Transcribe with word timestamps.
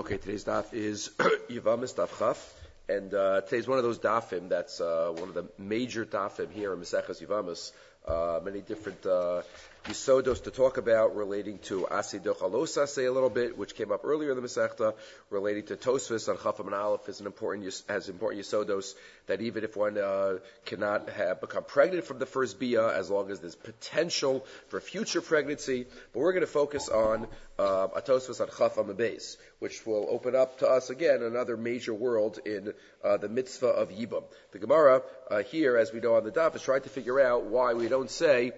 Okay, 0.00 0.16
today's 0.16 0.44
daf 0.44 0.72
is 0.72 1.10
Yavamis 1.50 1.94
Daf 1.94 2.18
Chaf, 2.18 2.54
and 2.88 3.12
uh, 3.12 3.42
today's 3.42 3.68
one 3.68 3.76
of 3.76 3.84
those 3.84 3.98
dafim 3.98 4.48
that's 4.48 4.80
uh, 4.80 5.12
one 5.14 5.28
of 5.28 5.34
the 5.34 5.44
major 5.58 6.06
dafim 6.06 6.50
here 6.50 6.72
in 6.72 6.80
Maseches 6.80 7.22
Yavamis. 7.22 7.70
Uh, 8.08 8.40
many 8.42 8.62
different 8.62 9.04
uh, 9.04 9.42
Yisodos 9.84 10.44
to 10.44 10.50
talk 10.50 10.78
about 10.78 11.16
relating 11.16 11.58
to 11.58 11.86
Asidoch 11.90 12.88
say 12.88 13.04
a 13.04 13.12
little 13.12 13.28
bit, 13.28 13.58
which 13.58 13.74
came 13.74 13.92
up 13.92 14.00
earlier 14.04 14.30
in 14.30 14.36
the 14.36 14.42
Masechta, 14.42 14.94
relating 15.28 15.64
to 15.64 15.76
Tosfos 15.76 16.28
on 16.28 16.36
Chafam 16.38 16.66
and 16.66 16.74
Aleph 16.74 17.08
is 17.08 17.20
an 17.20 17.26
important, 17.26 17.82
has 17.88 18.08
important 18.08 18.42
Yisodos 18.42 18.94
that 19.26 19.42
even 19.42 19.64
if 19.64 19.76
one 19.76 19.98
uh, 19.98 20.38
cannot 20.64 21.10
have 21.10 21.42
become 21.42 21.64
pregnant 21.64 22.04
from 22.04 22.18
the 22.18 22.26
first 22.26 22.58
Bia, 22.58 22.88
as 22.88 23.10
long 23.10 23.30
as 23.30 23.40
there's 23.40 23.54
potential 23.54 24.46
for 24.68 24.80
future 24.80 25.20
pregnancy, 25.20 25.86
but 26.12 26.20
we're 26.20 26.32
going 26.32 26.40
to 26.40 26.46
focus 26.46 26.88
on 26.88 27.26
uh, 27.58 27.88
a 27.94 28.00
Tosfos 28.00 28.40
on 28.40 28.48
Chafam 28.48 28.96
base, 28.96 29.36
which 29.60 29.86
will 29.86 30.06
open 30.10 30.34
up 30.34 30.58
to 30.58 30.68
us 30.68 30.90
again 30.90 31.22
another 31.22 31.56
major 31.56 31.94
world 31.94 32.38
in 32.44 32.74
uh, 33.04 33.16
the 33.16 33.28
mitzvah 33.28 33.68
of 33.68 33.90
Yibam. 33.90 34.24
The 34.52 34.58
Gemara 34.58 35.02
uh, 35.30 35.42
here, 35.44 35.76
as 35.76 35.92
we 35.92 36.00
know 36.00 36.16
on 36.16 36.24
the 36.24 36.32
daf, 36.32 36.56
is 36.56 36.62
trying 36.62 36.82
to 36.82 36.88
figure 36.88 37.20
out 37.20 37.44
why 37.44 37.74
we 37.74 37.88
don't 37.88 38.10
say 38.10 38.52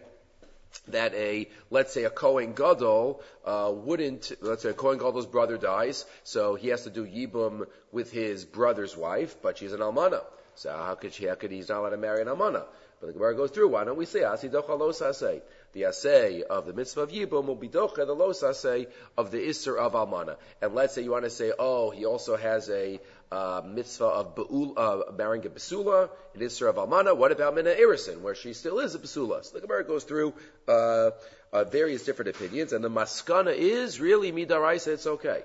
that 0.88 1.12
a, 1.15 1.48
let's 1.70 1.92
say 1.92 2.05
a 2.05 2.11
Kohen 2.11 2.55
Gadol, 2.55 3.23
uh, 3.45 3.70
wouldn't, 3.75 4.33
let's 4.41 4.62
say 4.62 4.70
a 4.70 4.75
Kohen 4.75 4.98
Gadol's 4.98 5.27
brother 5.27 5.59
dies, 5.59 6.06
so 6.25 6.55
he 6.55 6.69
has 6.69 6.84
to 6.84 6.91
do 6.91 7.05
Yibum 7.05 7.66
with 7.91 8.11
his 8.11 8.45
brother's 8.45 8.97
wife, 8.97 9.37
but 9.42 9.59
she's 9.59 9.73
an 9.73 9.80
Almana. 9.80 10.23
So 10.55 10.70
how 10.70 10.95
could 10.95 11.12
she, 11.12 11.27
how 11.27 11.34
could 11.34 11.50
he's 11.50 11.69
not 11.69 11.80
allowed 11.80 11.91
to 11.91 11.97
marry 11.97 12.23
an 12.23 12.28
Almana? 12.28 12.64
But 13.02 13.09
the 13.09 13.15
Gemara 13.15 13.34
goes 13.34 13.51
through, 13.51 13.66
why 13.66 13.83
don't 13.83 13.97
we 13.97 14.06
say 14.06 14.23
Asi 14.23 14.48
Docha 14.48 15.12
say? 15.12 15.42
The 15.73 15.87
assay 15.87 16.45
of 16.45 16.66
the 16.66 16.73
mitzvah 16.73 17.01
of 17.01 17.11
Yibum 17.11 17.47
will 17.47 17.56
be 17.56 17.69
Docha, 17.69 18.06
the 18.06 18.15
Los 18.15 18.45
of 18.45 19.30
the 19.33 19.38
Isser 19.38 19.77
of 19.77 19.95
Almana. 19.95 20.37
And 20.61 20.73
let's 20.77 20.95
say 20.95 21.02
you 21.02 21.11
want 21.11 21.25
to 21.25 21.30
say, 21.30 21.52
oh, 21.59 21.91
he 21.91 22.05
also 22.05 22.37
has 22.37 22.70
a, 22.70 23.01
uh, 23.33 23.62
mitzvah 23.66 24.05
of 24.05 24.37
Be'ul, 24.37 24.75
uh, 24.77 25.11
marrying 25.19 25.45
a 25.45 25.48
Basula, 25.48 26.11
an 26.36 26.42
Isser 26.42 26.69
of 26.69 26.77
Almana. 26.77 27.17
What 27.17 27.33
about 27.33 27.56
Mina 27.56 27.75
Erison, 27.75 28.20
where 28.20 28.36
she 28.36 28.53
still 28.53 28.78
is 28.78 28.95
a 28.95 29.00
Basula? 29.00 29.45
So 29.45 29.55
the 29.55 29.67
Gemara 29.67 29.84
goes 29.84 30.05
through 30.05 30.34
uh, 30.69 31.11
uh, 31.53 31.64
various 31.64 32.05
different 32.05 32.36
opinions, 32.36 32.73
and 32.73 32.84
the 32.84 32.91
Maskana 32.91 33.53
is 33.53 33.98
really 33.98 34.30
Midaraisa, 34.30 34.92
it's 34.92 35.08
okay. 35.08 35.42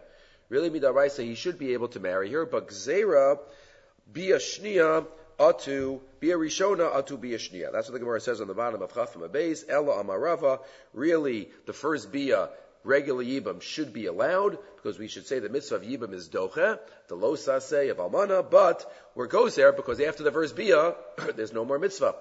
Really 0.49 0.69
Midaraisa, 0.69 1.23
he 1.23 1.33
should 1.33 1.57
be 1.57 1.73
able 1.73 1.87
to 1.87 1.99
marry 1.99 2.31
her, 2.33 2.45
but 2.45 2.67
Gzera, 2.67 3.39
Bia 4.13 4.35
Shnia, 4.35 5.07
Atu, 5.39 6.01
Rishona, 6.21 6.95
Atu 6.95 7.19
Shnia. 7.19 7.71
That's 7.71 7.87
what 7.87 7.93
the 7.93 7.99
Gemara 7.99 8.19
says 8.19 8.41
on 8.41 8.47
the 8.47 8.55
bottom 8.55 8.81
of 8.81 8.91
Chafim 8.91 9.27
Abayz, 9.27 9.63
Ella 9.69 10.03
Amarava. 10.03 10.59
Really, 10.93 11.49
the 11.65 11.73
first 11.73 12.11
Bia 12.11 12.49
regular 12.83 13.23
Yibam 13.23 13.61
should 13.61 13.93
be 13.93 14.07
allowed, 14.07 14.57
because 14.77 14.97
we 14.97 15.07
should 15.07 15.27
say 15.27 15.39
the 15.39 15.49
mitzvah 15.49 15.75
of 15.75 15.81
Yibam 15.83 16.13
is 16.13 16.29
Doche, 16.29 16.79
the 17.07 17.15
Lo 17.15 17.35
Saseh 17.35 17.91
of 17.91 17.97
Almana, 17.97 18.49
but 18.49 18.91
where 19.13 19.27
goes 19.27 19.55
there, 19.55 19.73
because 19.73 19.99
after 19.99 20.23
the 20.23 20.31
first 20.31 20.55
Bia, 20.55 20.95
there's 21.35 21.53
no 21.53 21.65
more 21.65 21.77
mitzvah. 21.77 22.15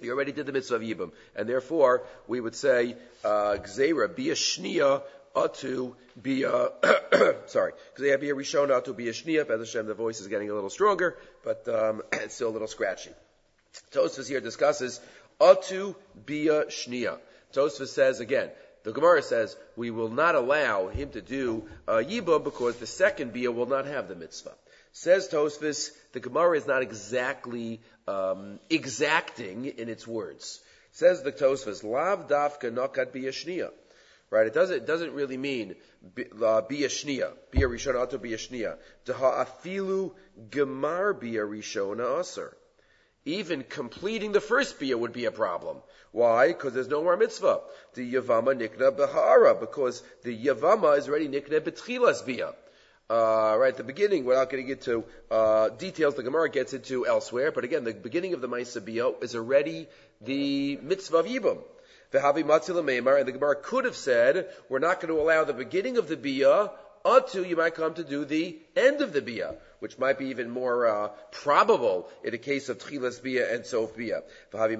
He 0.00 0.10
already 0.10 0.32
did 0.32 0.46
the 0.46 0.52
mitzvah 0.52 0.76
of 0.76 0.82
Yibam. 0.82 1.12
And 1.36 1.48
therefore, 1.48 2.04
we 2.26 2.40
would 2.40 2.54
say, 2.54 2.96
uh, 3.24 3.56
Gzeira, 3.60 4.14
Bia 4.14 4.34
Shnia, 4.34 5.02
Atu, 5.34 5.94
Bia, 6.20 6.70
sorry, 7.46 7.72
Gzeira, 7.96 8.20
Bia 8.20 8.34
Rishona, 8.34 8.80
Atu, 8.80 8.96
Bia 8.96 9.12
Shnia, 9.12 9.46
Bez 9.46 9.58
Hashem, 9.58 9.86
the 9.86 9.94
voice 9.94 10.20
is 10.20 10.28
getting 10.28 10.50
a 10.50 10.54
little 10.54 10.70
stronger, 10.70 11.16
but, 11.42 11.66
um, 11.68 12.02
it's 12.12 12.34
still 12.34 12.50
a 12.50 12.50
little 12.50 12.68
scratchy. 12.68 13.10
Tosfos 13.92 14.28
here 14.28 14.40
discusses, 14.40 15.00
Bia 15.38 16.64
Shnia. 16.66 17.18
Tosfos 17.52 17.88
says 17.88 18.20
again, 18.20 18.50
the 18.84 18.92
Gemara 18.92 19.22
says 19.22 19.56
we 19.76 19.90
will 19.90 20.10
not 20.10 20.34
allow 20.34 20.88
him 20.88 21.10
to 21.10 21.22
do 21.22 21.66
uh, 21.88 22.02
because 22.02 22.76
the 22.76 22.86
second 22.86 23.32
Bia 23.32 23.50
will 23.50 23.66
not 23.66 23.86
have 23.86 24.08
the 24.08 24.14
mitzvah. 24.14 24.52
Says 24.92 25.28
Tosfos, 25.28 25.90
the 26.12 26.20
Gemara 26.20 26.56
is 26.56 26.66
not 26.66 26.82
exactly 26.82 27.80
um, 28.06 28.60
exacting 28.70 29.64
in 29.64 29.88
its 29.88 30.06
words. 30.06 30.60
Says 30.92 31.22
the 31.22 31.32
Tosfos, 31.32 31.82
Lav 31.82 32.28
dafka 32.28 32.70
nokat 32.70 33.12
biyashniya. 33.12 33.70
Right? 34.34 34.48
It 34.48 34.54
doesn't, 34.54 34.78
it 34.78 34.86
doesn't 34.86 35.12
really 35.12 35.36
mean 35.36 35.76
biyashniya, 36.12 37.30
biya 37.52 37.68
rishona 37.70 38.02
ato. 38.02 38.18
Daha 38.18 39.46
afilu 39.46 40.12
gemar 40.50 41.14
rishona 41.14 42.18
aser. 42.18 42.56
Even 43.24 43.62
completing 43.62 44.32
the 44.32 44.40
first 44.40 44.80
bia 44.80 44.98
would 44.98 45.12
be 45.12 45.26
a 45.26 45.30
problem. 45.30 45.76
Why? 46.10 46.48
Because 46.48 46.74
there's 46.74 46.88
no 46.88 47.04
more 47.04 47.16
mitzvah. 47.16 47.60
The 47.94 48.14
yavama 48.14 48.58
nikna 48.60 48.90
behara, 48.98 49.60
because 49.60 50.02
the 50.24 50.36
yavama 50.36 50.98
is 50.98 51.08
already 51.08 51.28
nikna 51.28 51.60
betchilas 51.60 52.26
bia. 52.26 52.54
Uh, 53.08 53.56
right 53.60 53.68
at 53.68 53.76
the 53.76 53.84
beginning, 53.84 54.24
without 54.24 54.50
getting 54.50 54.68
into 54.68 55.04
uh, 55.30 55.68
details, 55.68 56.16
the 56.16 56.24
Gemara 56.24 56.48
gets 56.48 56.72
into 56.72 57.06
elsewhere. 57.06 57.52
But 57.52 57.62
again, 57.62 57.84
the 57.84 57.92
beginning 57.92 58.32
of 58.32 58.40
the 58.40 58.48
Bia 58.48 59.08
is 59.20 59.36
already 59.36 59.86
the 60.22 60.78
mitzvah 60.78 61.18
of 61.18 61.26
Yibum. 61.26 61.58
The 62.14 62.20
Havi 62.20 62.44
Matzil 62.44 62.78
and 62.78 63.26
the 63.26 63.32
Gemara 63.32 63.56
could 63.56 63.86
have 63.86 63.96
said, 63.96 64.48
we're 64.68 64.78
not 64.78 65.00
going 65.00 65.12
to 65.12 65.20
allow 65.20 65.42
the 65.42 65.52
beginning 65.52 65.96
of 65.96 66.06
the 66.06 66.16
Bia 66.16 66.70
until 67.04 67.44
you 67.44 67.56
might 67.56 67.74
come 67.74 67.92
to 67.94 68.04
do 68.04 68.24
the 68.24 68.56
end 68.76 69.00
of 69.00 69.12
the 69.12 69.20
Bia 69.20 69.56
which 69.80 69.98
might 69.98 70.16
be 70.16 70.26
even 70.26 70.48
more 70.48 70.86
uh, 70.86 71.08
probable 71.32 72.08
in 72.22 72.32
a 72.32 72.38
case 72.38 72.68
of 72.68 72.78
Tchilas 72.78 73.20
Bia 73.20 73.52
and 73.52 73.66
Sof 73.66 73.96
Bia. 73.96 74.22
The 74.52 74.78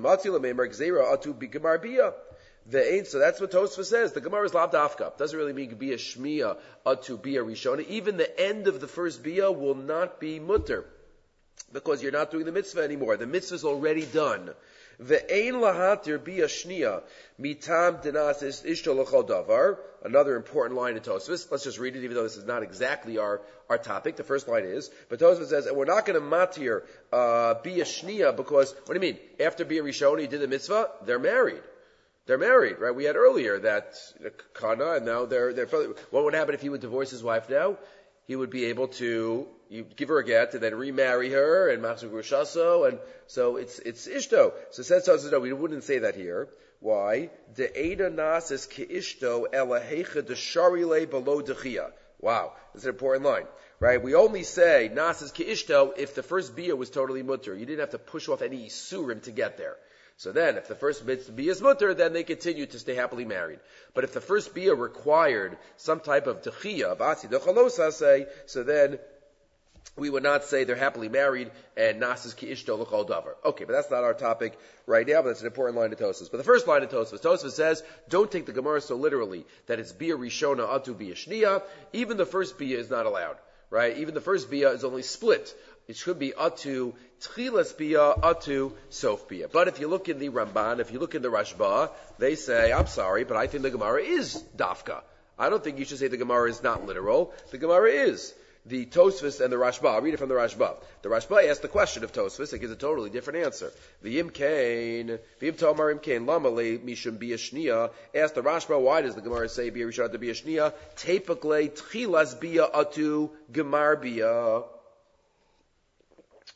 so 3.05 3.19
that's 3.19 3.41
what 3.41 3.51
Tosfa 3.51 3.84
says. 3.84 4.12
The 4.12 4.21
Gemara 4.21 4.45
is 4.45 4.53
labdafka. 4.53 5.19
Doesn't 5.19 5.37
really 5.37 5.53
mean 5.53 5.75
bia 5.75 5.97
shmia 5.97 6.56
atu 6.87 7.21
bia 7.21 7.43
rishona. 7.43 7.84
Even 7.89 8.16
the 8.16 8.41
end 8.41 8.69
of 8.69 8.81
the 8.81 8.87
first 8.87 9.25
bia 9.25 9.51
will 9.51 9.75
not 9.75 10.21
be 10.21 10.39
mutter 10.39 10.84
because 11.72 12.01
you're 12.01 12.12
not 12.12 12.31
doing 12.31 12.45
the 12.45 12.53
mitzvah 12.53 12.83
anymore. 12.83 13.16
The 13.16 13.27
mitzvah 13.27 13.56
is 13.56 13.65
already 13.65 14.06
done. 14.06 14.55
Lahatir 15.00 16.19
mitam 17.41 18.03
davar. 18.03 19.78
Another 20.05 20.37
important 20.37 20.78
line 20.78 20.97
in 20.97 21.03
Tosfos. 21.03 21.50
Let's 21.50 21.65
just 21.65 21.78
read 21.78 21.97
it, 21.97 22.05
even 22.05 22.15
though 22.15 22.25
this 22.25 22.37
is 22.37 22.44
not 22.44 22.62
exactly 22.62 23.19
our, 23.19 23.41
our 23.71 23.78
topic. 23.78 24.16
The 24.16 24.25
first 24.25 24.49
line 24.49 24.65
is, 24.65 24.91
but 25.09 25.19
Tosfos 25.19 25.49
says, 25.49 25.66
and 25.66 25.77
we're 25.77 25.87
not 25.87 26.04
going 26.04 26.21
to 26.21 26.27
matir 26.27 26.83
uh, 27.12 27.54
because, 27.62 28.75
what 28.84 28.88
do 28.88 28.94
you 28.94 29.00
mean? 29.00 29.19
After 29.41 29.65
bia 29.65 29.83
rishona, 29.83 30.21
he 30.21 30.27
did 30.27 30.41
the 30.41 30.49
mitzvah, 30.49 30.91
they're 31.04 31.19
married. 31.19 31.62
They're 32.27 32.38
married, 32.38 32.78
right? 32.78 32.94
We 32.94 33.04
had 33.04 33.16
earlier 33.16 33.59
that 33.60 33.94
Kana, 34.54 34.93
and 34.93 35.06
now 35.06 35.27
they're, 35.27 35.53
they're, 35.53 35.66
what 35.66 36.25
would 36.25 36.34
happen 36.34 36.54
if 36.54 36.62
he 36.62 36.71
would 36.71 36.81
divorce 36.81 37.10
his 37.10 37.22
wife 37.22 37.50
now? 37.50 37.77
He 38.27 38.34
would 38.37 38.49
be 38.49 38.66
able 38.66 38.88
to 38.88 39.47
you 39.75 39.85
give 39.97 40.09
her 40.09 40.19
a 40.19 40.25
get 40.25 40.55
and 40.55 40.62
then 40.62 40.75
remarry 40.77 41.31
her 41.31 41.69
and 41.69 41.83
machzor 41.83 42.09
grushaso 42.09 42.89
and 42.89 43.01
so 43.27 43.57
it's 43.57 43.81
it's 43.81 44.07
ishto. 44.07 44.53
So 44.71 44.83
says 44.85 45.31
no, 45.31 45.41
we 45.41 45.53
wouldn't 45.53 45.83
say 45.83 45.99
that 46.01 46.15
here. 46.15 46.49
Why? 46.79 47.31
The 47.57 47.69
Eda 47.87 48.11
Nas 48.11 48.51
is 48.51 48.67
Kiishto 48.67 49.47
Elahecha 49.53 50.25
de 50.25 50.34
Sharile 50.34 51.11
below 51.11 51.43
Dechia. 51.43 51.91
Wow, 52.21 52.53
that's 52.73 52.84
an 52.84 52.91
important 52.91 53.25
line. 53.25 53.47
Right? 53.81 54.01
We 54.01 54.15
only 54.15 54.45
say 54.45 54.91
Nas 54.95 55.23
is 55.23 55.33
Kiishto 55.33 55.97
if 55.97 56.15
the 56.15 56.23
first 56.23 56.55
Bia 56.55 56.77
was 56.77 56.91
totally 56.91 57.23
mutter. 57.23 57.55
You 57.55 57.67
didn't 57.67 57.81
have 57.81 57.91
to 57.91 57.99
push 57.99 58.29
off 58.29 58.43
any 58.43 58.67
Isurim 58.67 59.23
to 59.23 59.33
get 59.33 59.57
there. 59.57 59.77
So 60.17 60.31
then, 60.31 60.57
if 60.57 60.69
the 60.69 60.77
first 60.77 61.05
bia 61.05 61.51
is 61.51 61.61
mutter, 61.61 61.93
then 61.93 62.13
they 62.13 62.23
continue 62.23 62.67
to 62.67 62.79
stay 62.79 62.95
happily 62.95 63.25
married. 63.25 63.59
But 63.95 64.05
if 64.05 64.13
the 64.13 64.21
first 64.21 64.55
bia 64.55 64.73
required 64.73 65.59
some 65.77 65.99
type 65.99 66.29
of 66.29 66.43
techiyah, 66.43 66.93
of 66.93 66.99
dechalosa, 66.99 67.93
say, 67.93 68.27
so 68.47 68.63
then 68.63 69.01
we 69.97 70.11
would 70.11 70.22
not 70.22 70.45
say 70.45 70.65
they're 70.65 70.75
happily 70.75 71.09
married 71.09 71.50
and 71.77 72.00
nasas 72.00 72.34
ki 72.34 72.49
ishto 72.49 72.78
l'chol 72.78 73.09
davar. 73.09 73.34
Okay, 73.45 73.65
but 73.65 73.72
that's 73.72 73.91
not 73.91 74.03
our 74.03 74.15
topic 74.15 74.59
right 74.87 75.06
now, 75.06 75.22
but 75.22 75.28
that's 75.28 75.41
an 75.41 75.47
important 75.47 75.78
line 75.78 75.93
of 75.93 75.99
Tosfos. 75.99 76.31
But 76.31 76.39
the 76.39 76.45
first 76.45 76.67
line 76.67 76.83
of 76.83 76.91
Tosfos, 76.91 77.21
Tosfos 77.21 77.53
says, 77.53 77.83
don't 78.09 78.31
take 78.31 78.47
the 78.47 78.53
Gemara 78.53 78.81
so 78.81 78.97
literally 78.97 79.47
that 79.67 79.78
it's 79.78 79.93
bia 79.93 80.17
rishona 80.17 80.69
atu 80.69 80.99
bia 80.99 81.15
shnia. 81.15 81.62
Even 81.93 82.17
the 82.17 82.27
first 82.27 82.59
bia 82.59 82.78
is 82.78 82.91
not 82.91 83.06
allowed, 83.06 83.36
right? 83.71 83.97
Even 83.98 84.15
the 84.15 84.21
first 84.21 84.51
bia 84.51 84.71
is 84.71 84.84
only 84.84 85.03
split. 85.03 85.54
It 85.86 85.97
should 85.97 86.19
be 86.19 86.33
atu 86.33 86.95
tchilas 87.21 87.77
bia 87.77 88.15
atu 88.15 88.72
sof 88.89 89.28
bia. 89.28 89.47
But 89.47 89.69
if 89.69 89.78
you 89.78 89.86
look 89.86 90.09
in 90.09 90.19
the 90.19 90.31
Ramban, 90.31 90.81
if 90.81 90.91
you 90.91 90.98
look 90.98 91.15
in 91.15 91.22
the 91.22 91.28
Rashba, 91.31 91.91
they 92.19 92.34
say, 92.34 92.72
I'm 92.72 92.89
sorry, 92.89 93.22
but 93.22 93.36
I 93.36 93.47
think 93.47 93.63
the 93.63 93.71
Gemara 93.71 94.03
is 94.03 94.42
dafka. 94.57 95.03
I 95.39 95.51
don't 95.51 95.63
think 95.63 95.78
you 95.78 95.84
should 95.84 95.98
say 95.98 96.09
the 96.09 96.16
Gemara 96.16 96.48
is 96.48 96.63
not 96.65 96.86
literal. 96.86 97.33
The 97.51 97.59
Gemara 97.59 97.91
is 97.91 98.34
the 98.66 98.87
Tosfos 98.87 99.41
and 99.43 99.53
the 99.53 99.57
Rashba. 99.57 99.91
I'll 99.91 100.01
read 100.01 100.15
it 100.15 100.16
from 100.16 100.31
the 100.31 100.34
Rashba. 100.34 100.77
The 101.03 101.11
Rashba 101.11 101.49
asks 101.49 101.61
the 101.61 101.69
question 101.69 102.03
of 102.03 102.13
Tosfos. 102.13 102.53
It 102.53 102.61
gives 102.61 102.72
a 102.72 102.77
totally 102.77 103.11
different 103.11 103.45
answer. 103.45 103.71
The 104.03 104.22
Imkain, 104.22 105.19
the 105.39 105.53
Imtomar 105.53 105.95
Imkain, 105.95 106.27
Lama 106.27 106.51
Mishum 106.51 107.19
Biyashnia. 107.19 107.91
Ask 108.15 108.34
the 108.34 108.43
Rashba, 108.43 108.81
why 108.81 109.03
does 109.03 109.15
the 109.15 109.21
Gemara 109.21 109.49
say 109.51 109.71
Biyashnia 109.71 110.11
to 110.11 110.19
Biyashnia? 110.19 110.72
Tepakle 110.97 111.71
Tchilas 111.71 112.41
Biya 112.41 112.72
Atu 112.72 113.31
Gemar 113.53 114.03
Biya. 114.03 114.65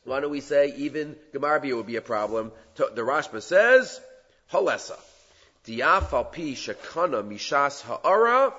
Why 0.04 0.20
don't 0.20 0.31
we 0.31 0.40
say 0.40 0.72
even 0.78 1.14
Gemar 1.34 1.62
Biya 1.62 1.76
would 1.76 1.87
be 1.87 1.96
a 1.96 2.00
problem? 2.00 2.52
The 2.76 3.02
Rashba 3.02 3.43
says, 3.43 4.00
Halesa. 4.50 4.99
Diafal 5.66 6.32
pi 6.32 6.54
shakana 6.54 7.22
mishas 7.22 7.82
ha'ara 7.82 8.54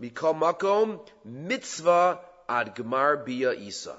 mikol 0.00 0.34
makom 0.38 1.00
mitzvah 1.22 2.18
ad 2.48 2.74
gmar 2.76 3.24
bia 3.24 3.52
isa. 3.52 3.96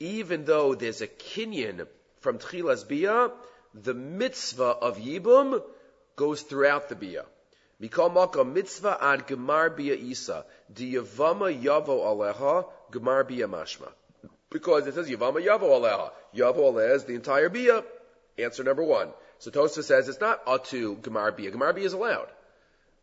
Even 0.00 0.44
though 0.44 0.74
there's 0.74 1.00
a 1.00 1.08
kinyan 1.08 1.86
from 2.20 2.38
tchilas 2.38 2.86
bia, 2.86 3.30
the 3.74 3.94
mitzvah 3.94 4.76
of 4.80 4.98
yibum 4.98 5.62
goes 6.16 6.42
throughout 6.42 6.88
the 6.88 6.94
bia. 6.94 7.24
Mikol 7.80 8.12
makom 8.12 8.52
mitzvah 8.54 8.98
ad 9.00 9.26
gemar 9.26 9.74
bia 9.76 9.94
isa. 9.94 10.44
Di 10.72 10.94
yavama 10.94 11.48
yavo 11.62 12.00
aleha 12.04 12.66
gemar 12.90 13.26
bia 13.26 13.46
mashma. 13.46 13.88
Because 14.50 14.86
it 14.86 14.94
says 14.94 15.08
yavama 15.08 15.44
yavo 15.44 15.68
aleha. 15.78 16.10
Yavo 16.34 16.72
aleha 16.72 16.96
is 16.96 17.04
the 17.04 17.14
entire 17.14 17.48
bia. 17.48 17.84
Answer 18.36 18.64
number 18.64 18.82
one. 18.82 19.10
So 19.38 19.50
Tosa 19.50 19.82
says 19.82 20.08
it's 20.08 20.20
not 20.20 20.44
atu 20.46 20.96
gemar 21.00 21.36
bia. 21.36 21.52
Gemar 21.52 21.74
bia 21.74 21.84
is 21.84 21.92
allowed. 21.92 22.28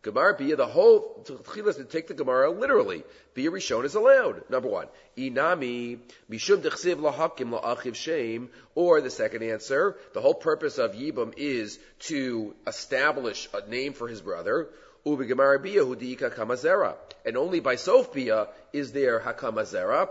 Gemara 0.05 0.35
Bia, 0.37 0.55
the 0.55 0.67
whole 0.67 1.23
Tchilas 1.25 1.77
to 1.77 1.83
take 1.83 2.07
the 2.07 2.13
Gemara 2.13 2.51
literally. 2.51 3.03
Bia 3.33 3.49
Rishon 3.49 3.85
is 3.85 3.95
allowed. 3.95 4.47
Number 4.51 4.69
one. 4.69 4.87
Inami, 5.17 5.97
Mishum 6.29 6.61
Dechsiv 6.61 6.97
Lahakim 6.97 7.59
La'achiv 7.59 7.95
Shem. 7.95 8.49
Or 8.75 9.01
the 9.01 9.09
second 9.09 9.41
answer, 9.41 9.97
the 10.13 10.21
whole 10.21 10.35
purpose 10.35 10.77
of 10.77 10.93
Yibam 10.93 11.33
is 11.37 11.79
to 12.01 12.53
establish 12.67 13.49
a 13.51 13.67
name 13.67 13.93
for 13.93 14.07
his 14.07 14.21
brother. 14.21 14.69
Ubi 15.05 15.25
Gemara 15.25 15.59
Bia 15.59 15.83
Hudika 15.83 16.31
Kamazera. 16.31 16.93
And 17.25 17.35
only 17.35 17.59
by 17.59 17.75
Sof 17.75 18.13
Bia 18.13 18.49
is 18.73 18.91
there 18.91 19.19
Hakamazera 19.19 20.09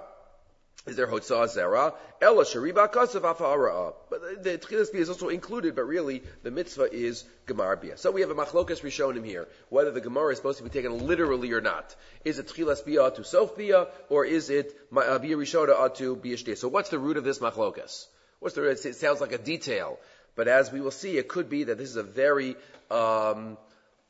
is 0.86 0.96
there 0.96 1.06
Hotzah 1.06 1.46
Zera? 1.46 1.94
Ella 2.20 2.44
Shariba 2.44 2.92
Kasav 2.92 3.22
Afara. 3.22 3.94
But 4.10 4.42
the 4.42 4.58
Tchilas 4.58 4.92
Bia 4.92 5.00
is 5.00 5.08
also 5.08 5.31
included, 5.31 5.75
but 5.75 5.84
really 5.84 6.22
the 6.42 6.50
mitzvah 6.50 6.92
is 6.92 7.25
Gemar 7.46 7.81
Bia. 7.81 7.96
So 7.96 8.10
we 8.10 8.20
have 8.20 8.28
a 8.28 8.34
machlokas 8.34 8.82
Rishonim 8.82 9.25
here, 9.25 9.48
whether 9.70 9.90
the 9.90 10.02
Gemara 10.02 10.32
is 10.32 10.38
supposed 10.38 10.58
to 10.58 10.64
be 10.64 10.70
taken 10.70 11.06
literally 11.06 11.52
or 11.52 11.62
not. 11.62 11.96
Is 12.25 12.38
it 12.38 12.48
Tchilas 12.48 12.84
Bia 12.84 13.10
to 13.12 13.25
Sof 13.25 13.56
Bia, 13.56 13.88
or 14.10 14.26
is 14.26 14.50
it 14.50 14.78
uh, 14.94 15.19
Bia 15.19 15.36
Rishona 15.36 15.94
to 15.96 16.16
Bia 16.16 16.56
So 16.56 16.69
what's 16.69 16.90
the 16.90 16.98
root 16.98 17.16
of 17.16 17.25
this 17.25 17.38
machlokas? 17.38 18.06
What's 18.40 18.54
the, 18.54 18.62
root? 18.62 18.84
it 18.84 18.96
sounds 18.96 19.22
like 19.22 19.32
a 19.32 19.38
detail, 19.38 19.98
but 20.37 20.48
as 20.48 20.70
we 20.70 20.82
will 20.82 20.90
see, 20.90 21.16
it 21.16 21.28
could 21.28 21.48
be 21.48 21.64
that 21.64 21.78
this 21.78 21.88
is 21.88 21.96
a 21.96 22.02
very, 22.02 22.56
um, 22.90 23.56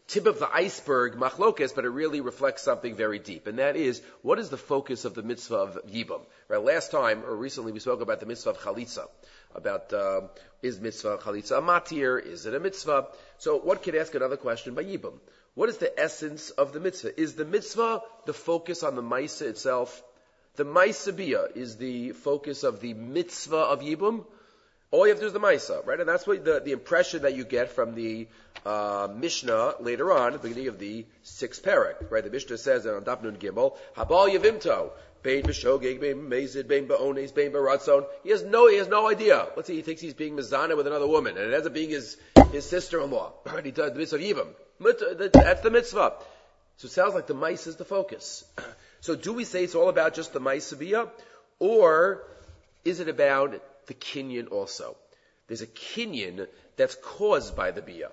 tip 0.07 0.27
of 0.27 0.39
the 0.39 0.53
iceberg 0.53 1.15
machlokas, 1.15 1.75
but 1.75 1.85
it 1.85 1.91
really 1.91 2.21
reflects 2.21 2.63
something 2.63 2.95
very 2.95 3.19
deep, 3.19 3.47
and 3.47 3.59
that 3.59 3.77
is 3.77 4.03
what 4.23 4.39
is 4.39 4.51
the 4.51 4.57
focus 4.57 5.05
of 5.05 5.15
the 5.15 5.23
mitzvah 5.23 5.57
of 5.57 5.87
yibam? 5.87 6.21
Right, 6.49 6.63
last 6.63 6.91
time 6.91 7.25
or 7.25 7.35
recently 7.35 7.73
we 7.73 7.81
spoke 7.81 8.01
about 8.01 8.21
the 8.21 8.27
mitzvah 8.27 8.51
of 8.51 8.59
chalitza, 8.59 9.09
about 9.55 9.93
uh, 9.93 10.23
is 10.63 10.81
mitzvah 10.81 11.19
chalitza 11.19 11.59
a 11.59 11.63
matir? 11.63 12.25
Is 12.25 12.47
it 12.47 12.55
a 12.55 12.61
mitzvah? 12.61 13.09
So 13.39 13.57
one 13.57 13.79
could 13.79 13.95
ask 13.95 14.15
another 14.15 14.37
question 14.37 14.75
by 14.75 14.85
yibam. 14.85 15.19
What 15.55 15.69
is 15.69 15.79
the 15.79 15.99
essence 15.99 16.51
of 16.51 16.73
the 16.73 16.81
mitzvah? 16.81 17.19
Is 17.19 17.35
the 17.35 17.45
mitzvah 17.45 18.03
the 18.27 18.33
focus 18.35 18.83
on 18.83 18.97
the 18.97 19.03
maisa 19.03 19.43
itself? 19.43 20.03
The 20.57 20.65
maisa 20.65 21.57
is 21.57 21.77
the 21.77 22.13
focus 22.13 22.63
of 22.63 22.81
the 22.81 22.95
mitzvah 22.95 23.57
of 23.57 23.81
yibam, 23.81 24.25
all 24.95 25.07
you 25.07 25.11
have 25.11 25.19
to 25.19 25.23
do 25.23 25.27
is 25.27 25.33
the 25.33 25.41
Maisa, 25.41 25.85
right? 25.85 25.99
And 25.99 26.09
that's 26.09 26.25
what 26.25 26.45
the, 26.45 26.61
the 26.61 26.71
impression 26.71 27.23
that 27.23 27.35
you 27.35 27.45
get 27.45 27.71
from 27.71 27.97
the 27.97 28.29
uh, 28.65 29.09
Mishnah 29.13 29.75
later 29.81 30.13
on, 30.13 30.35
at 30.35 30.43
the 30.43 30.49
beginning 30.49 30.69
of 30.69 30.79
the 30.79 31.05
sixth 31.25 31.65
parak, 31.65 32.11
right? 32.11 32.23
The 32.23 32.31
Mishnah 32.31 32.59
says 32.59 32.87
on 32.87 33.03
Daf 33.03 33.21
Nun 33.23 33.37
Gimel, 33.37 33.77
Habal 33.97 34.33
Yavimto, 34.33 34.91
Bein 35.25 35.43
B'Shogeg, 35.43 36.01
Bein 36.01 36.29
Mezid, 36.31 36.69
Bein 36.69 36.87
Ba'ones, 36.87 37.35
Bein 37.35 37.51
Ba'ratzon. 37.51 38.07
He 38.23 38.31
has 38.31 38.45
no, 38.45 38.69
he 38.69 38.77
has 38.77 38.87
no 38.87 39.11
idea. 39.11 39.49
Let's 39.57 39.67
say 39.67 39.75
he 39.75 39.83
thinks 39.83 40.01
he's 40.01 40.15
being 40.15 40.37
Mizana 40.37 40.77
with 40.77 40.87
another 40.87 41.09
woman, 41.09 41.37
and 41.37 41.51
it 41.51 41.55
ends 41.55 41.67
up 41.67 41.75
being 41.75 41.91
his, 41.91 42.17
his 42.53 42.65
sister-in-law. 42.65 43.33
Right? 43.47 43.65
He 43.65 43.73
does 43.73 43.93
the 43.93 43.99
mitzvah 43.99 44.17
of 44.17 44.23
Yibam. 44.23 45.33
That's 45.33 45.61
the 45.63 45.71
mitzvah. 45.71 46.13
So 46.77 46.87
it 46.87 46.93
sounds 46.93 47.15
like 47.15 47.27
the 47.27 47.35
mice 47.35 47.67
is 47.67 47.77
the 47.77 47.85
focus. 47.85 48.45
So 49.01 49.15
do 49.15 49.35
we 49.35 49.45
say 49.45 49.65
it's 49.65 49.75
all 49.75 49.91
about 49.91 50.15
just 50.15 50.33
the 50.33 50.41
mice 50.41 50.73
or 51.59 52.25
is 52.87 53.01
it 53.01 53.09
about 53.11 53.61
the 53.87 53.95
kinyan 53.95 54.51
also. 54.51 54.97
There's 55.47 55.63
a 55.63 55.67
kinyan 55.67 56.47
that's 56.77 56.97
caused 57.03 57.57
by 57.57 57.71
the 57.71 57.83
bia. 57.83 58.11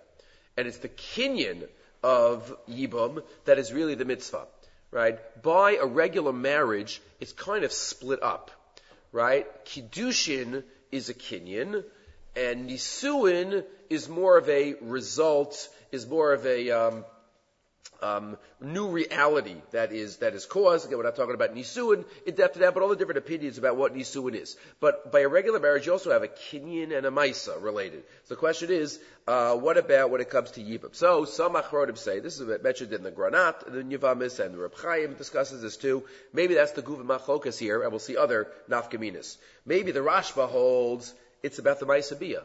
And 0.58 0.68
it's 0.68 0.78
the 0.78 0.90
kinyan 0.90 1.68
of 2.04 2.56
yibum 2.70 3.24
that 3.46 3.58
is 3.58 3.72
really 3.72 3.96
the 3.96 4.06
mitzvah. 4.06 4.48
Right? 4.92 5.20
By 5.42 5.78
a 5.82 5.86
regular 5.86 6.34
marriage, 6.34 7.02
it's 7.20 7.32
kind 7.32 7.64
of 7.64 7.72
split 7.72 8.22
up. 8.22 8.52
Right? 9.12 9.48
Kiddushin 9.66 10.64
is 10.92 11.10
a 11.10 11.14
kinyan, 11.14 11.84
and 12.36 12.70
nisuin 12.70 13.64
is 13.90 14.10
more 14.10 14.38
of 14.38 14.50
a 14.50 14.76
result, 14.82 15.70
is 15.92 16.08
more 16.08 16.34
of 16.34 16.46
a, 16.46 16.72
um, 16.72 17.06
um, 18.02 18.38
new 18.60 18.88
reality 18.88 19.56
that 19.72 19.92
is 19.92 20.18
that 20.18 20.34
is 20.34 20.46
caused. 20.46 20.86
Again, 20.86 20.98
we're 20.98 21.04
not 21.04 21.16
talking 21.16 21.34
about 21.34 21.56
nisuin 21.56 22.06
in 22.26 22.36
depth 22.36 22.56
that, 22.60 22.74
but 22.74 22.84
all 22.84 22.90
the 22.90 22.96
different 22.96 23.18
opinions 23.18 23.58
about 23.58 23.78
what 23.78 23.96
nisuin 23.96 24.36
is. 24.36 24.58
But 24.80 25.12
by 25.12 25.22
a 25.22 25.28
regular 25.28 25.60
marriage, 25.60 25.86
you 25.86 25.92
also 25.92 26.12
have 26.12 26.24
a 26.24 26.28
kinyan 26.28 26.96
and 26.96 27.06
a 27.06 27.12
maisa 27.12 27.62
related. 27.62 28.04
So 28.26 28.36
the 28.36 28.40
question 28.40 28.72
is, 28.72 29.00
uh, 29.28 29.56
what 29.56 29.78
about 29.78 30.10
when 30.10 30.22
it 30.22 30.30
comes 30.30 30.52
to 30.52 30.62
yibam? 30.62 30.96
So 30.96 31.26
some 31.26 31.54
achronim 31.54 31.98
say 31.98 32.20
this 32.20 32.40
is 32.40 32.62
mentioned 32.64 32.94
in 32.94 33.04
the 33.04 33.12
Granat, 33.12 33.66
the 33.66 33.84
Nivamis, 33.84 34.44
and 34.44 34.54
the 34.54 34.60
Reb 34.60 34.76
Chaim 34.76 35.14
discusses 35.14 35.62
this 35.62 35.78
too. 35.78 36.04
Maybe 36.34 36.56
that's 36.56 36.72
the 36.72 36.82
Guva 36.82 37.04
Machlokas 37.04 37.58
here, 37.58 37.84
and 37.84 37.92
we'll 37.92 38.00
see 38.00 38.18
other 38.18 38.48
nafkaminas. 38.70 39.38
Maybe 39.66 39.92
the 39.92 40.00
Rashba 40.00 40.50
holds 40.50 41.14
it's 41.44 41.60
about 41.60 41.80
the 41.80 41.86
maisa 41.86 42.44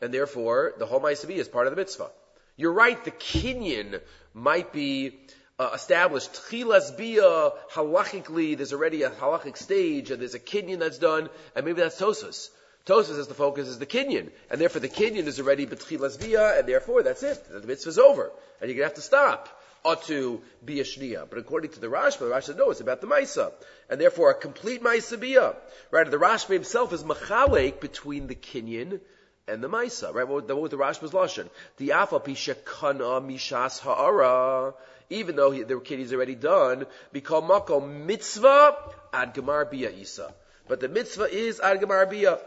and 0.00 0.12
therefore 0.12 0.74
the 0.78 0.86
whole 0.86 1.00
maisa 1.00 1.28
is 1.30 1.48
part 1.48 1.66
of 1.66 1.72
the 1.72 1.76
mitzvah. 1.76 2.10
You're 2.56 2.72
right, 2.72 3.02
the 3.04 3.10
kinyan 3.10 4.00
might 4.34 4.72
be 4.72 5.18
uh, 5.58 5.70
established. 5.74 6.32
Tchilas 6.32 6.96
bia 6.96 7.52
halachically, 7.72 8.56
there's 8.56 8.72
already 8.72 9.04
a 9.04 9.10
halachic 9.10 9.56
stage, 9.56 10.10
and 10.10 10.20
there's 10.20 10.34
a 10.34 10.40
kinyan 10.40 10.80
that's 10.80 10.98
done, 10.98 11.30
and 11.54 11.64
maybe 11.64 11.80
that's 11.80 12.00
Tosfos. 12.00 12.50
Tosfos 12.84 13.18
is 13.18 13.28
the 13.28 13.34
focus 13.34 13.68
is 13.68 13.78
the 13.78 13.86
kinyan, 13.86 14.30
and 14.50 14.60
therefore 14.60 14.80
the 14.80 14.88
kinyan 14.88 15.26
is 15.26 15.40
already 15.40 15.66
betchilas 15.66 16.20
bia, 16.20 16.58
and 16.58 16.68
therefore 16.68 17.02
that's 17.02 17.22
it. 17.22 17.42
The 17.48 17.60
mitzvah's 17.60 17.98
over, 17.98 18.32
and 18.60 18.68
you're 18.68 18.76
gonna 18.76 18.88
have 18.88 18.94
to 18.94 19.00
stop. 19.00 19.60
Atu 19.84 20.40
bia 20.64 20.82
shnia. 20.82 21.28
But 21.28 21.38
according 21.38 21.72
to 21.72 21.80
the 21.80 21.88
Rashba, 21.88 22.20
the 22.20 22.24
Rashba 22.26 22.56
no, 22.56 22.70
it's 22.70 22.80
about 22.80 23.02
the 23.02 23.06
Maisa. 23.06 23.52
And 23.90 24.00
therefore 24.00 24.30
a 24.30 24.34
complete 24.34 24.82
Maisa 24.82 25.20
bia. 25.20 25.54
Right? 25.90 26.10
The 26.10 26.16
Rashba 26.16 26.54
himself 26.54 26.94
is 26.94 27.04
machalek 27.04 27.80
between 27.80 28.26
the 28.26 28.34
kinyan 28.34 29.00
and 29.46 29.62
the 29.62 29.68
Maisa, 29.68 30.12
right? 30.14 30.26
What, 30.26 30.48
what 30.56 30.70
the 30.70 30.76
Rashba's 30.76 31.10
lashon? 31.10 31.48
The 31.76 31.92
Afa 31.92 32.20
Pishakana 32.20 33.22
Mishas 33.22 33.80
Ha'ara, 33.80 34.74
even 35.10 35.36
though 35.36 35.50
he, 35.50 35.62
the 35.62 35.78
kid 35.80 36.00
is 36.00 36.12
already 36.12 36.34
done, 36.34 36.86
become 37.12 37.44
Makom 37.44 38.06
Mitzvah 38.06 38.76
Ad 39.12 39.34
Gemar 39.34 39.70
Bia 39.70 39.90
Isa. 39.90 40.32
But 40.66 40.80
the 40.80 40.88
mitzvah 40.88 41.28
is 41.30 41.60
Ad 41.60 41.80
Gemar 41.80 42.08
Bia. 42.08 42.38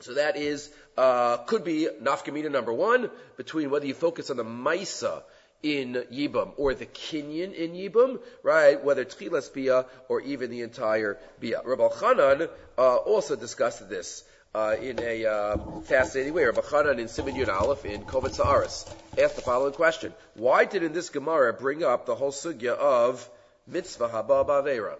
So 0.00 0.14
that 0.14 0.36
is, 0.36 0.70
uh, 0.96 1.36
could 1.38 1.64
be 1.64 1.88
nafkamina 2.02 2.50
number 2.50 2.72
one, 2.72 3.10
between 3.36 3.70
whether 3.70 3.86
you 3.86 3.94
focus 3.94 4.30
on 4.30 4.36
the 4.38 4.44
Maisa 4.44 5.22
in 5.62 6.02
Yibam 6.12 6.54
or 6.56 6.74
the 6.74 6.86
Kinyan 6.86 7.54
in 7.54 7.72
Yibam, 7.72 8.18
right? 8.42 8.82
Whether 8.82 9.04
Tchilas 9.04 9.52
Bia 9.52 9.84
or 10.08 10.20
even 10.22 10.50
the 10.50 10.62
entire 10.62 11.18
Bia. 11.38 11.60
Reb 11.64 11.78
Elchanan 11.78 12.48
uh, 12.78 12.96
also 12.96 13.36
discussed 13.36 13.88
this 13.88 14.24
uh, 14.54 14.76
in 14.80 15.00
a 15.00 15.24
uh, 15.24 15.56
fascinating 15.82 16.34
way. 16.34 16.44
Reb 16.44 16.56
Elchanan 16.56 16.98
in 16.98 17.08
Simon 17.08 17.34
Yud 17.34 17.48
Aleph 17.48 17.84
in 17.84 18.04
Kovetz 18.04 18.36
He'aros 18.36 18.86
asked 19.18 19.36
the 19.36 19.42
following 19.42 19.72
question: 19.72 20.12
Why 20.34 20.64
did 20.64 20.82
in 20.82 20.92
this 20.92 21.10
Gemara 21.10 21.52
bring 21.52 21.82
up 21.82 22.06
the 22.06 22.14
whole 22.14 22.32
sugya 22.32 22.74
of 22.74 23.28
mitzvah 23.66 24.08
haba 24.08 24.46
bavera? 24.46 24.96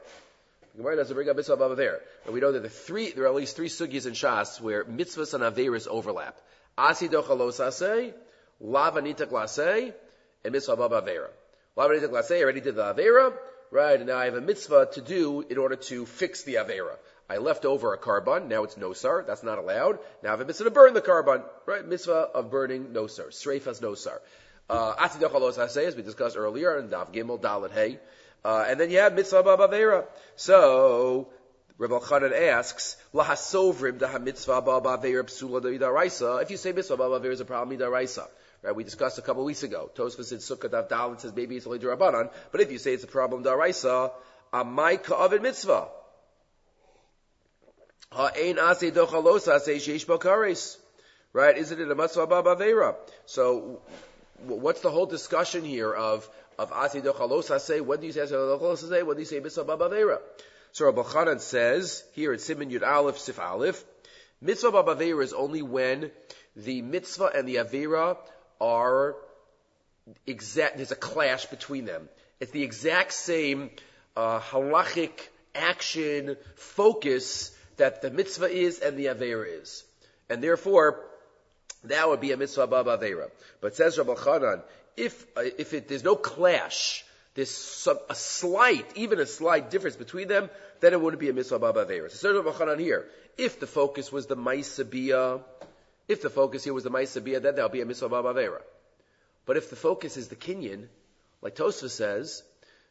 Gemara 0.76 0.96
doesn't 0.96 1.14
bring 1.14 1.28
up 1.28 1.36
mitzvah 1.36 1.56
haba 1.56 1.76
bavera, 1.76 2.00
and 2.24 2.34
we 2.34 2.40
know 2.40 2.52
that 2.52 2.62
the 2.62 2.68
three 2.68 3.12
there 3.12 3.24
are 3.24 3.28
at 3.28 3.34
least 3.34 3.56
three 3.56 3.68
sugyas 3.68 4.06
in 4.06 4.12
Shas 4.12 4.60
where 4.60 4.84
mitzvahs 4.84 5.34
and 5.34 5.44
averas 5.44 5.86
overlap. 5.86 6.38
Asi 6.78 7.08
dochalos 7.08 7.60
asay, 7.60 8.14
lavanita 8.64 9.26
glasay, 9.26 9.92
and 10.44 10.52
mitzvah 10.52 10.76
haba 10.76 11.02
bavera. 11.02 11.28
Lavanita 11.76 12.08
glasay 12.08 12.42
already 12.42 12.60
did 12.60 12.76
the 12.76 12.94
avera, 12.94 13.34
right? 13.70 13.98
And 13.98 14.08
now 14.08 14.18
I 14.18 14.26
have 14.26 14.34
a 14.34 14.40
mitzvah 14.40 14.88
to 14.94 15.00
do 15.02 15.42
in 15.42 15.58
order 15.58 15.76
to 15.76 16.06
fix 16.06 16.42
the 16.44 16.54
avera. 16.54 16.96
I 17.32 17.38
left 17.38 17.64
over 17.64 17.94
a 17.94 17.98
carbon, 17.98 18.48
now 18.48 18.64
it's 18.64 18.74
nosar, 18.74 19.26
that's 19.26 19.42
not 19.42 19.56
allowed. 19.56 19.98
Now 20.22 20.28
I 20.28 20.32
have 20.32 20.42
a 20.42 20.44
mitzvah 20.44 20.64
to 20.64 20.70
burn 20.70 20.92
the 20.92 21.00
carbon, 21.00 21.42
right? 21.64 21.82
Mitzvah 21.82 22.28
of 22.34 22.50
burning 22.50 22.88
nosar, 22.88 23.28
streifas 23.28 23.80
nosar. 23.80 24.18
Uh, 24.68 24.94
as 24.98 25.96
we 25.96 26.02
discussed 26.02 26.36
earlier, 26.36 26.76
and 26.76 26.90
Dav 26.90 27.10
Gimel, 27.10 27.40
Dalit 27.40 27.72
Hey. 27.72 27.98
Uh, 28.44 28.66
and 28.68 28.78
then 28.78 28.90
you 28.90 28.98
have 28.98 29.14
mitzvah 29.14 29.42
ba'avera. 29.44 30.04
So, 30.36 31.28
Reb 31.78 31.92
Elchanan 31.92 32.38
asks, 32.38 32.98
Lahasovrim 33.14 33.98
da 33.98 34.18
mitzvah 34.18 34.60
ba'avera 34.60 35.22
psula 35.22 35.62
midaraisa. 35.62 36.42
If 36.42 36.50
you 36.50 36.58
say 36.58 36.72
mitzvah 36.72 36.98
ba'avera 36.98 37.32
is 37.32 37.40
a 37.40 37.46
problem 37.46 37.78
midaraisa. 37.78 38.28
Right, 38.60 38.76
we 38.76 38.84
discussed 38.84 39.18
a 39.18 39.22
couple 39.22 39.42
of 39.42 39.46
weeks 39.46 39.62
ago. 39.62 39.90
Tosfos 39.94 40.26
said 40.26 40.40
Sukkah 40.40 40.70
Dav 40.70 40.88
Dalit 40.88 41.20
says 41.20 41.34
maybe 41.34 41.56
it's 41.56 41.66
only 41.66 41.78
Durabanan, 41.78 42.30
but 42.50 42.60
if 42.60 42.70
you 42.70 42.78
say 42.78 42.92
it's 42.92 43.04
a 43.04 43.08
problem 43.08 43.42
daraisa, 43.42 44.12
amai 44.52 45.02
ka'avid 45.02 45.40
mitzvah. 45.40 45.88
Right? 51.34 51.56
Isn't 51.56 51.80
it 51.80 51.90
a 51.90 51.94
matzvah 51.94 52.28
bavera? 52.28 52.94
So, 53.24 53.80
what's 54.44 54.80
the 54.80 54.90
whole 54.90 55.06
discussion 55.06 55.64
here 55.64 55.92
of 55.92 56.28
of 56.58 56.70
Asido 56.70 57.14
Chalos 57.14 57.60
say, 57.60 57.80
when 57.80 58.00
do 58.00 58.06
you 58.06 58.12
say 58.12 58.20
Asido 58.20 58.60
Chalos 58.60 58.88
say, 58.88 59.02
when 59.02 59.16
do 59.16 59.22
you 59.22 59.26
say 59.26 59.40
Mitzvah 59.40 59.64
Babavera? 59.64 60.18
So 60.72 60.86
Reb 60.86 60.96
Elchanan 60.96 61.40
says, 61.40 62.04
here 62.12 62.32
at 62.32 62.40
Simon 62.40 62.70
Yud 62.70 62.86
Aleph, 62.86 63.18
Sif 63.18 63.38
Aleph, 63.38 63.84
Mitzvah 64.40 64.72
Babavera 64.72 65.22
is 65.22 65.32
only 65.32 65.62
when 65.62 66.10
the 66.56 66.82
mitzvah 66.82 67.30
and 67.34 67.48
the 67.48 67.56
Avera 67.56 68.16
are 68.60 69.16
exact, 70.26 70.76
there's 70.76 70.92
a 70.92 70.96
clash 70.96 71.46
between 71.46 71.84
them. 71.84 72.08
It's 72.40 72.52
the 72.52 72.62
exact 72.62 73.12
same 73.12 73.70
uh, 74.16 74.40
halachic 74.40 75.12
action 75.54 76.36
focus 76.56 77.56
that 77.76 78.02
the 78.02 78.10
mitzvah 78.10 78.48
is 78.48 78.78
and 78.80 78.96
the 78.96 79.06
Avera 79.06 79.60
is. 79.60 79.84
And 80.28 80.42
therefore, 80.42 81.00
that 81.84 82.08
would 82.08 82.20
be 82.20 82.32
a 82.32 82.36
mitzvah 82.36 82.66
baba 82.66 82.98
Avera. 82.98 83.30
But 83.60 83.76
says 83.76 83.98
Reb 83.98 84.06
Elchanan, 84.08 84.62
if, 84.96 85.26
if 85.36 85.74
it, 85.74 85.88
there's 85.88 86.04
no 86.04 86.16
clash, 86.16 87.04
there's 87.34 87.50
some, 87.50 87.98
a 88.10 88.14
slight, 88.14 88.86
even 88.94 89.18
a 89.20 89.26
slight 89.26 89.70
difference 89.70 89.96
between 89.96 90.28
them, 90.28 90.50
then 90.80 90.92
it 90.92 91.00
wouldn't 91.00 91.20
be 91.20 91.28
a 91.28 91.32
mitzvah 91.32 91.58
baba 91.58 91.84
Avera. 91.86 92.10
So 92.10 92.16
says 92.16 92.36
Rabbi 92.36 92.50
Chanan 92.50 92.78
here, 92.78 93.06
if 93.38 93.58
the 93.58 93.66
focus 93.66 94.12
was 94.12 94.26
the 94.26 94.36
Maisabiyah, 94.36 95.42
if 96.08 96.22
the 96.22 96.30
focus 96.30 96.64
here 96.64 96.74
was 96.74 96.84
the 96.84 96.90
Maisabiyah, 96.90 97.42
then 97.42 97.54
there'll 97.54 97.70
be 97.70 97.80
a 97.80 97.86
mitzvah 97.86 98.08
baba 98.08 98.34
Avera. 98.34 98.60
But 99.46 99.56
if 99.56 99.70
the 99.70 99.76
focus 99.76 100.16
is 100.16 100.28
the 100.28 100.36
Kinyan, 100.36 100.86
like 101.40 101.56
Tosfa 101.56 101.90
says, 101.90 102.42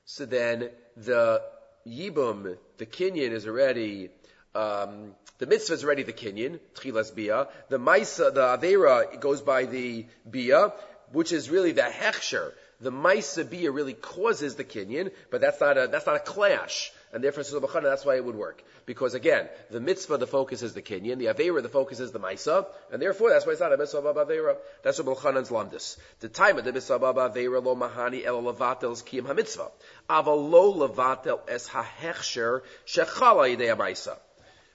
so 0.06 0.26
then 0.26 0.70
the 0.98 1.42
Yibum, 1.88 2.58
the 2.78 2.86
Kinyan 2.86 3.32
is 3.32 3.48
already, 3.48 4.10
um, 4.56 5.16
the 5.38 5.48
mitzvah 5.48 5.74
is 5.74 5.84
already 5.84 6.04
the 6.04 6.14
Kinyan, 6.14 6.60
Tchilas 6.76 7.14
Bia. 7.14 7.48
The 7.70 7.80
Maisa, 7.80 8.34
the 8.34 8.58
Avera 8.58 9.20
goes 9.20 9.42
by 9.42 9.66
the 9.66 10.06
Bia, 10.30 10.74
which 11.12 11.32
is 11.32 11.50
really 11.50 11.72
the 11.72 11.82
Hechsher. 11.82 12.52
The 12.80 12.92
Maisa 12.92 13.48
Bia 13.50 13.72
really 13.72 13.94
causes 13.94 14.56
the 14.56 14.64
Kinyan, 14.64 15.12
but 15.30 15.42
that's 15.42 15.60
not 15.60 15.78
a, 15.78 15.88
that's 15.88 16.06
not 16.06 16.16
a 16.16 16.20
clash. 16.20 16.92
And 17.14 17.24
therefore, 17.24 17.44
that's 17.82 18.06
why 18.06 18.16
it 18.16 18.24
would 18.24 18.36
work. 18.36 18.64
Because 18.86 19.14
again, 19.16 19.50
the 19.70 19.82
mitzvah, 19.82 20.18
the 20.18 20.28
focus 20.28 20.64
is 20.64 20.74
the 20.74 20.82
kinyan, 20.82 21.18
the 21.18 21.26
avera, 21.26 21.62
the 21.62 21.70
focus 21.70 22.00
is 22.00 22.12
the 22.12 22.20
maisa, 22.20 22.66
and 22.92 23.02
therefore 23.02 23.30
that's 23.30 23.46
why 23.46 23.52
it's 23.52 23.62
not 23.62 23.74
a 23.74 23.78
mitzvah 23.78 24.02
baba 24.02 24.26
avera. 24.26 24.56
That's 24.82 25.02
what 25.02 25.18
Balchanan's 25.18 25.50
lamdis. 25.50 25.98
The 26.22 26.30
time 26.30 26.58
of 26.58 26.64
the 26.64 26.72
mitzvah 26.72 27.00
baba 27.00 27.30
avera 27.30 27.64
lo 27.64 27.76
mahani 27.76 28.26
el 28.26 28.42
levatel 28.42 28.96
kiyam 29.04 29.28
ha-mitzvah. 29.28 29.72
Aval 30.10 30.50
lo 30.50 30.88
levatel 30.88 31.42
es 31.50 31.68
ha-hechsher 31.68 32.62
shechala 32.86 33.56
yidei 33.56 33.70
ha-maisa. 33.70 34.18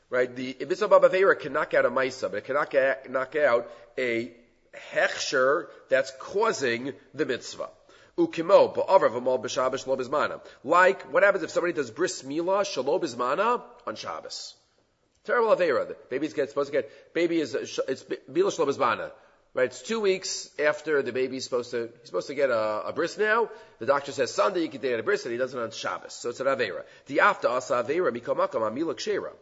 Right? 0.09 0.35
The 0.35 0.57
mitzvah 0.61 0.89
baba 0.89 1.09
avera 1.09 1.39
can 1.39 1.53
knock 1.53 1.75
out 1.75 1.85
a 1.85 1.91
maisa, 1.91 2.31
but 2.31 2.39
it 2.39 2.45
cannot 2.45 2.73
knock 3.11 3.35
out 3.37 3.69
a 3.99 4.33
hechsher 4.93 5.67
that's 5.89 6.13
causing 6.21 6.93
the 7.15 7.27
mitzvah. 7.27 7.71
Ukimo, 8.17 8.75
ba'avar 8.75 9.11
v'mal 9.11 9.43
b'Shabbos 9.43 9.85
shelo 9.85 9.99
bizmana. 9.99 10.41
Like, 10.65 11.03
what 11.13 11.23
happens 11.23 11.43
if 11.45 11.51
somebody 11.51 11.73
does 11.73 11.91
bris 11.91 12.23
milah 12.23 12.63
shelo 12.63 13.01
bizmana 13.01 13.63
on 13.87 13.97
Shabbos? 13.97 14.55
Terrible 15.25 15.55
avera. 15.55 15.89
The 15.89 15.97
baby's 16.09 16.33
get, 16.33 16.49
supposed 16.49 16.73
to 16.73 16.79
get, 16.79 17.13
baby 17.13 17.41
is, 17.41 17.55
it's 17.55 18.05
milah 18.05 18.57
shelo 18.57 18.69
bizmana. 18.69 19.11
Right, 19.55 19.67
it's 19.67 19.81
two 19.81 20.01
weeks 20.01 20.51
after 20.59 21.01
the 21.01 21.13
baby's 21.13 21.45
supposed 21.45 21.71
to, 21.71 21.89
he's 22.01 22.09
supposed 22.09 22.27
to 22.27 22.35
get 22.35 22.51
a, 22.51 22.89
a 22.89 22.93
bris 22.93 23.17
now. 23.17 23.49
The 23.79 23.87
doctor 23.87 24.13
says 24.13 24.33
Sunday 24.33 24.61
you 24.61 24.69
can 24.69 24.83
get 24.83 25.01
a 25.01 25.03
bris 25.03 25.25
and 25.25 25.33
he 25.33 25.39
does 25.39 25.55
it 25.55 25.59
on 25.59 25.71
Shabbos. 25.71 26.13
So 26.13 26.29
it's 26.29 26.41
an 26.41 26.47
avera. 26.47 26.83
The 27.07 27.21
after 27.21 27.49
asa 27.49 27.83
avera 27.83 28.15
mikomakam 28.15 28.61
amila 28.61 28.95
kshera. 28.95 29.33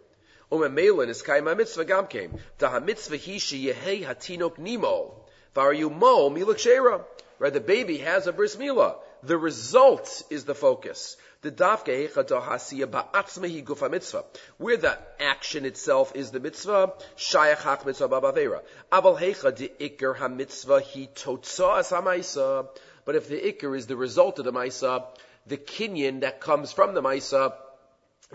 Umemelin 0.54 1.08
is 1.08 1.20
kaima 1.20 1.56
mitzvah 1.56 1.84
gam 1.84 2.06
came. 2.06 2.38
The 2.58 2.68
ha 2.68 2.78
mitzvah 2.78 3.18
hi 3.18 3.38
sheyehei 3.38 4.04
hatinok 4.06 4.58
nimo. 4.58 5.14
Varu 5.52 5.90
mo 5.90 6.30
milak 6.30 6.58
shera. 6.58 7.04
Right? 7.40 7.52
The 7.52 7.60
baby 7.60 7.98
has 7.98 8.28
a 8.28 8.32
bris 8.32 8.54
milah. 8.54 8.94
The 9.24 9.36
result 9.36 10.22
is 10.30 10.44
the 10.44 10.54
focus. 10.54 11.16
The 11.42 11.50
dafke 11.50 12.08
hasiya 12.08 12.86
ba'atzmehi 12.86 13.64
gufa 13.64 13.90
mitzvah. 13.90 14.24
Where 14.58 14.76
the 14.76 14.96
action 15.18 15.64
itself 15.64 16.14
is 16.14 16.30
the 16.30 16.38
mitzvah, 16.38 16.92
shayach 17.16 17.56
hach 17.56 17.84
mitzvah 17.84 18.08
babavera. 18.08 18.62
Aval 18.92 19.18
hecha 19.18 19.54
de 19.54 19.70
ikar 19.80 20.16
ha-mitzvah 20.16 20.82
hi 20.82 21.08
totza 21.16 21.78
as 21.80 21.90
ha 21.90 22.64
But 23.04 23.16
if 23.16 23.28
the 23.28 23.40
ikar 23.40 23.76
is 23.76 23.88
the 23.88 23.96
result 23.96 24.38
of 24.38 24.44
the 24.44 24.52
maisa, 24.52 25.04
the 25.46 25.56
kinyan 25.56 26.20
that 26.20 26.40
comes 26.40 26.72
from 26.72 26.94
the 26.94 27.02
maisa, 27.02 27.54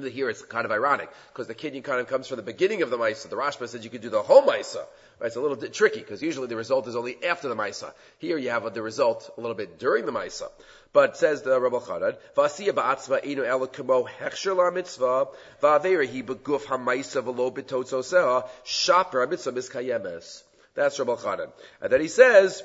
here 0.08 0.30
it's 0.30 0.42
kind 0.42 0.66
of 0.66 0.72
ironic 0.72 1.10
because 1.34 1.48
the 1.48 1.56
kinyan 1.56 1.84
kind 1.84 2.00
of 2.00 2.08
comes 2.08 2.28
from 2.28 2.38
the 2.38 2.44
beginning 2.44 2.82
of 2.82 2.90
the 2.90 2.98
Maisa. 2.98 3.30
The 3.30 3.36
Rashba 3.36 3.68
says 3.68 3.84
you 3.84 3.90
could 3.90 4.02
do 4.02 4.10
the 4.10 4.22
whole 4.22 4.44
Maisa. 4.44 4.86
Right? 5.20 5.28
It's 5.28 5.36
a 5.36 5.42
little 5.42 5.58
bit 5.58 5.74
tricky 5.74 6.00
because 6.00 6.22
usually 6.22 6.48
the 6.48 6.56
result 6.56 6.88
is 6.88 6.96
only 6.96 7.24
after 7.24 7.50
the 7.50 7.56
Maisa. 7.56 7.94
Here 8.20 8.38
you 8.38 8.50
have 8.50 8.74
the 8.74 8.82
result 8.82 9.30
a 9.38 9.42
little 9.42 9.56
bit 9.56 9.80
during 9.80 10.06
the 10.06 10.12
Maisa. 10.12 10.50
But 10.94 11.18
says 11.18 11.42
the 11.42 11.60
Reb 11.60 11.74
Elchanan, 11.74 12.18
"Vasiya 12.36 12.72
ba'atzva 12.72 13.24
inu 13.24 13.46
elikamo 13.46 14.08
hechsher 14.10 14.56
la 14.56 14.72
mitzvah 14.72 15.28
va'averahi 15.62 16.24
beguf 16.24 16.66
ha'maisa 16.66 17.22
v'lo 17.22 17.54
b'totzoseha 17.54 18.48
shaper 18.64 19.28
mitzvah 19.28 19.52
miskayemes." 19.52 20.44
That's 20.76 20.98
Reb 21.00 21.10
Elchanan, 21.10 21.52
and 21.82 21.92
then 21.92 22.02
he 22.02 22.08
says, 22.08 22.64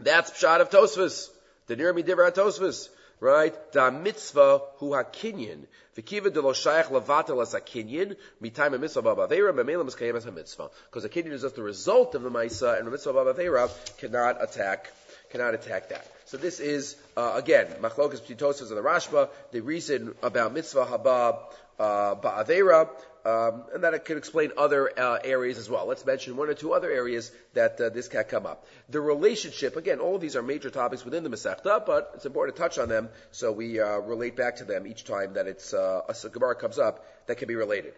"That's 0.00 0.30
pshat 0.30 0.60
of 0.60 0.70
Tosfos." 0.70 1.30
The 1.66 1.76
near 1.76 1.92
me 1.92 2.02
divrei 2.02 2.32
Tosfos 2.32 2.88
right? 3.20 3.54
Da 3.72 3.90
mitzvah 3.90 4.60
hu 4.76 4.90
hakinyan. 4.90 5.66
V'kiva 5.96 6.32
de 6.32 6.40
lo 6.40 6.52
shayach 6.52 6.86
levatel 6.86 7.40
as 7.42 7.54
hakinyan, 7.54 8.16
mitayim 8.42 8.80
mitzvah 8.80 9.02
ba'avera, 9.02 9.52
memela 9.52 9.84
miskayem 9.84 10.16
as 10.16 10.26
a 10.26 10.32
mitzvah. 10.32 10.70
Because 10.86 11.04
a 11.04 11.08
kinyan 11.08 11.32
is 11.32 11.42
just 11.42 11.54
the 11.54 11.62
result 11.62 12.14
of 12.14 12.22
the 12.22 12.30
ma'isa, 12.30 12.78
and 12.78 12.86
the 12.86 12.90
mitzvah 12.90 13.12
ba'avera 13.12 13.70
cannot 13.98 14.42
attack, 14.42 14.90
cannot 15.30 15.54
attack 15.54 15.88
that. 15.90 16.06
So 16.26 16.36
this 16.36 16.60
is, 16.60 16.96
uh, 17.16 17.32
again, 17.34 17.66
machlokas 17.80 18.20
ptitosis 18.20 18.68
and 18.68 18.76
the 18.76 18.82
Rashba, 18.82 19.28
the 19.52 19.60
reason 19.60 20.14
about 20.22 20.52
mitzvah 20.52 20.84
haba, 20.84 21.38
uh, 21.78 22.14
ba'avera, 22.14 22.88
um, 23.24 23.64
and 23.74 23.84
that 23.84 23.94
it 23.94 24.04
could 24.04 24.16
explain 24.16 24.52
other 24.56 24.90
uh, 24.98 25.18
areas 25.22 25.58
as 25.58 25.68
well. 25.68 25.86
Let's 25.86 26.06
mention 26.06 26.36
one 26.36 26.48
or 26.48 26.54
two 26.54 26.72
other 26.72 26.90
areas 26.90 27.30
that 27.54 27.80
uh, 27.80 27.88
this 27.90 28.08
can 28.08 28.24
come 28.24 28.46
up. 28.46 28.66
The 28.88 29.00
relationship, 29.00 29.76
again, 29.76 29.98
all 29.98 30.14
of 30.14 30.20
these 30.20 30.36
are 30.36 30.42
major 30.42 30.70
topics 30.70 31.04
within 31.04 31.24
the 31.24 31.30
Masechta, 31.30 31.84
but 31.84 32.12
it's 32.14 32.26
important 32.26 32.56
to 32.56 32.62
touch 32.62 32.78
on 32.78 32.88
them 32.88 33.08
so 33.30 33.52
we 33.52 33.80
uh, 33.80 33.98
relate 33.98 34.36
back 34.36 34.56
to 34.56 34.64
them 34.64 34.86
each 34.86 35.04
time 35.04 35.34
that 35.34 35.46
it's 35.46 35.74
uh, 35.74 36.02
a 36.08 36.28
Gemara 36.28 36.54
comes 36.54 36.78
up 36.78 37.04
that 37.26 37.36
can 37.36 37.48
be 37.48 37.56
related. 37.56 37.94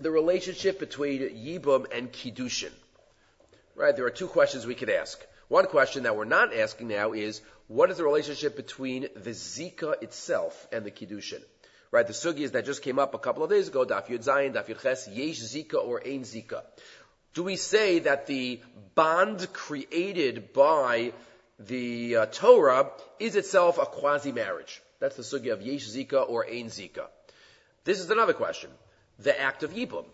The 0.00 0.10
relationship 0.10 0.80
between 0.80 1.20
Yibum 1.20 1.86
and 1.94 2.10
Kiddushin. 2.10 2.72
Right, 3.76 3.94
there 3.94 4.06
are 4.06 4.10
two 4.10 4.28
questions 4.28 4.66
we 4.66 4.74
could 4.74 4.90
ask. 4.90 5.20
One 5.48 5.66
question 5.66 6.04
that 6.04 6.16
we're 6.16 6.24
not 6.24 6.54
asking 6.54 6.88
now 6.88 7.12
is, 7.12 7.40
what 7.68 7.90
is 7.90 7.98
the 7.98 8.04
relationship 8.04 8.56
between 8.56 9.08
the 9.14 9.30
Zika 9.30 10.02
itself 10.02 10.68
and 10.72 10.84
the 10.84 10.90
Kiddushin? 10.90 11.42
Right, 11.90 12.06
the 12.06 12.12
sugis 12.12 12.52
that 12.52 12.64
just 12.64 12.82
came 12.82 12.98
up 12.98 13.14
a 13.14 13.18
couple 13.18 13.44
of 13.44 13.50
days 13.50 13.68
ago, 13.68 13.84
Daf 13.84 14.08
Yud 14.08 14.24
Zayin, 14.24 14.54
Daf 14.54 14.66
Yud 14.66 14.82
Ches, 14.82 15.06
Yesh 15.08 15.40
Zika 15.40 15.74
or 15.74 16.02
Ein 16.04 16.22
Zika. 16.22 16.62
Do 17.34 17.42
we 17.42 17.56
say 17.56 18.00
that 18.00 18.26
the 18.26 18.60
bond 18.94 19.52
created 19.52 20.52
by 20.52 21.12
the 21.58 22.16
uh, 22.16 22.26
Torah 22.26 22.90
is 23.20 23.36
itself 23.36 23.78
a 23.78 23.86
quasi-marriage? 23.86 24.82
That's 24.98 25.16
the 25.16 25.22
sugi 25.22 25.52
of 25.52 25.62
Yesh 25.62 25.88
Zika 25.88 26.28
or 26.28 26.46
Ein 26.46 26.66
Zika. 26.66 27.06
This 27.84 28.00
is 28.00 28.10
another 28.10 28.32
question. 28.32 28.70
The 29.18 29.38
act 29.38 29.62
of 29.62 29.72
Yibum. 29.72 30.06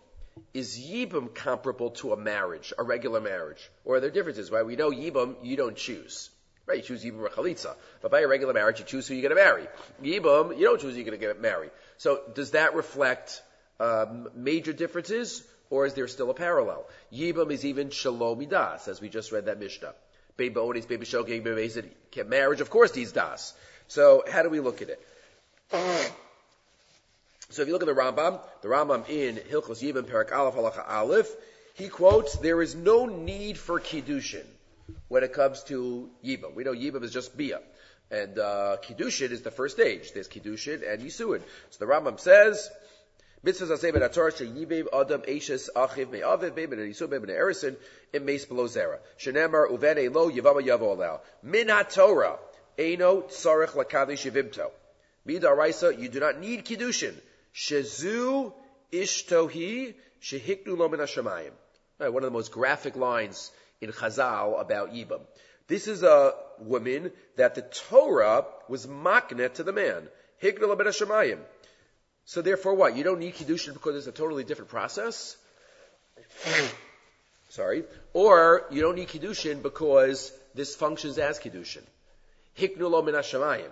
Is 0.55 0.79
Yibum 0.79 1.35
comparable 1.35 1.91
to 1.91 2.13
a 2.13 2.17
marriage, 2.17 2.73
a 2.79 2.83
regular 2.83 3.21
marriage? 3.21 3.71
Or 3.85 3.97
are 3.97 4.01
there 4.01 4.11
differences? 4.11 4.51
Right? 4.51 4.65
We 4.65 4.77
know 4.77 4.91
Yibum, 4.91 5.37
you 5.43 5.57
don't 5.57 5.77
choose. 5.77 6.31
Right, 6.67 6.79
you 6.79 6.85
choose 6.85 7.05
Yibam 7.05 7.21
or 7.21 7.29
Chalitza. 7.31 7.75
But 8.01 8.13
by 8.13 8.21
a 8.21 8.29
regular 8.29 8.55
marriage, 8.55 8.79
you 8.79 8.85
choose 8.85 9.09
who 9.09 9.15
you're 9.15 9.29
going 9.29 9.37
to 9.37 9.43
marry. 9.43 9.67
Yibam, 10.03 10.57
you 10.57 10.65
don't 10.65 10.81
choose 10.81 10.93
who 10.93 11.01
you're 11.01 11.07
going 11.07 11.19
to 11.19 11.27
get 11.27 11.41
married. 11.41 11.71
So 11.97 12.21
does 12.35 12.53
that 12.53 12.75
reflect 12.75 13.43
um, 13.81 14.29
major 14.37 14.73
differences, 14.73 15.43
or 15.69 15.87
is 15.87 15.95
there 15.95 16.07
still 16.07 16.31
a 16.31 16.35
parallel? 16.35 16.87
Yibam 17.13 17.51
is 17.51 17.65
even 17.65 17.91
Shalom 17.91 18.45
Das, 18.47 18.87
as 18.87 19.01
we 19.01 19.09
just 19.09 19.33
read 19.33 19.47
that 19.47 19.59
Mishnah. 19.59 19.95
Marriage, 22.27 22.61
of 22.61 22.71
course, 22.71 22.93
these 22.93 23.13
Das. 23.13 23.55
So 23.89 24.23
how 24.31 24.43
do 24.43 24.49
we 24.49 24.61
look 24.61 24.81
at 24.81 24.91
it? 24.91 25.05
So 27.51 27.63
if 27.63 27.69
you 27.69 27.75
look 27.75 27.83
at 27.83 27.87
the 27.87 28.01
Rambam, 28.01 28.41
the 28.63 28.69
Rambam 28.69 29.09
in 29.09 29.37
Hilchos 29.37 29.83
Yibam 29.83 30.09
Perak 30.09 30.33
Aleph 30.33 30.55
Halacha 30.55 30.89
Aleph, 30.89 31.29
he 31.75 31.89
quotes, 31.89 32.37
there 32.37 32.63
is 32.63 32.77
no 32.77 33.07
need 33.07 33.59
for 33.59 33.81
Kiddushin 33.81 34.45
when 35.09 35.25
it 35.25 35.33
comes 35.33 35.65
to 35.65 36.11
Yibam. 36.25 36.55
We 36.55 36.63
know 36.63 36.73
Yibam 36.73 37.03
is 37.03 37.13
just 37.13 37.37
Bia. 37.37 37.61
And 38.09 38.39
uh, 38.39 38.77
Kiddushin 38.83 39.33
is 39.33 39.43
the 39.43 39.51
first 39.51 39.75
stage. 39.75 40.13
There's 40.13 40.29
Kiddushin 40.29 40.89
and 40.89 41.03
Yisuin. 41.03 41.43
So 41.71 41.85
the 41.85 41.91
Rambam 41.91 42.21
says, 42.21 42.71
Mitzvahs 43.45 43.71
aseh 43.71 43.93
ben 43.93 44.03
atar 44.03 44.31
sheyibim 44.31 44.87
adam 44.93 45.23
eishes 45.23 45.71
achiv 45.75 46.11
me'aviv 46.11 46.55
be'ben 46.55 46.79
yisum 46.79 47.09
be'ben 47.09 47.31
erison 47.31 47.75
im 48.13 48.25
meis 48.27 48.45
below 48.45 48.69
zera. 48.69 48.99
Shenemar 49.19 49.71
uven 49.71 50.13
lo 50.13 50.31
yivama 50.31 50.63
yavo 50.63 50.95
alao. 50.95 51.21
Min 51.43 51.69
ha-Torah 51.69 52.39
eino 52.79 53.23
tzarech 53.25 53.71
lakavish 53.71 54.31
yivimto. 54.31 54.71
Midaraisa, 55.27 55.99
you 55.99 56.09
do 56.09 56.21
not 56.21 56.39
need 56.39 56.65
Kiddushin. 56.65 57.15
Shezu 57.55 58.53
ishtohi 58.93 59.95
shehiknu 60.23 60.77
lo 60.77 60.89
min 60.89 61.01
ha 61.01 62.07
uh, 62.07 62.11
One 62.11 62.23
of 62.23 62.31
the 62.31 62.37
most 62.37 62.53
graphic 62.53 62.97
lines 62.97 63.51
in 63.81 63.91
Chazal 63.93 64.61
about 64.61 64.93
Yibam. 64.93 65.21
This 65.71 65.87
is 65.87 66.03
a 66.03 66.35
woman 66.59 67.13
that 67.37 67.55
the 67.55 67.63
Torah 67.63 68.45
was 68.69 68.87
maknet 68.87 69.55
to 69.55 69.63
the 69.63 69.73
man. 69.73 70.09
Hignal 70.39 70.75
ben 70.75 70.87
Hashemayim. 70.87 71.39
So 72.25 72.43
therefore 72.43 72.75
what? 72.75 72.97
You 72.97 73.05
don't 73.05 73.21
need 73.21 73.35
Kiddushin 73.35 73.75
because 73.75 73.95
it's 73.97 74.09
a 74.09 74.13
totally 74.13 74.43
different 74.43 74.71
process? 74.71 75.37
Sorry. 77.51 77.85
Or 78.13 78.67
you 78.71 78.83
don't 78.83 78.97
need 78.97 79.09
Kiddushin 79.09 79.63
because 79.63 80.33
this 80.57 80.75
functions 80.75 81.19
as 81.19 81.39
Kiddushin. 81.39 81.85
Hiknulo 82.59 83.05
min 83.05 83.15
Hashemayim. 83.15 83.71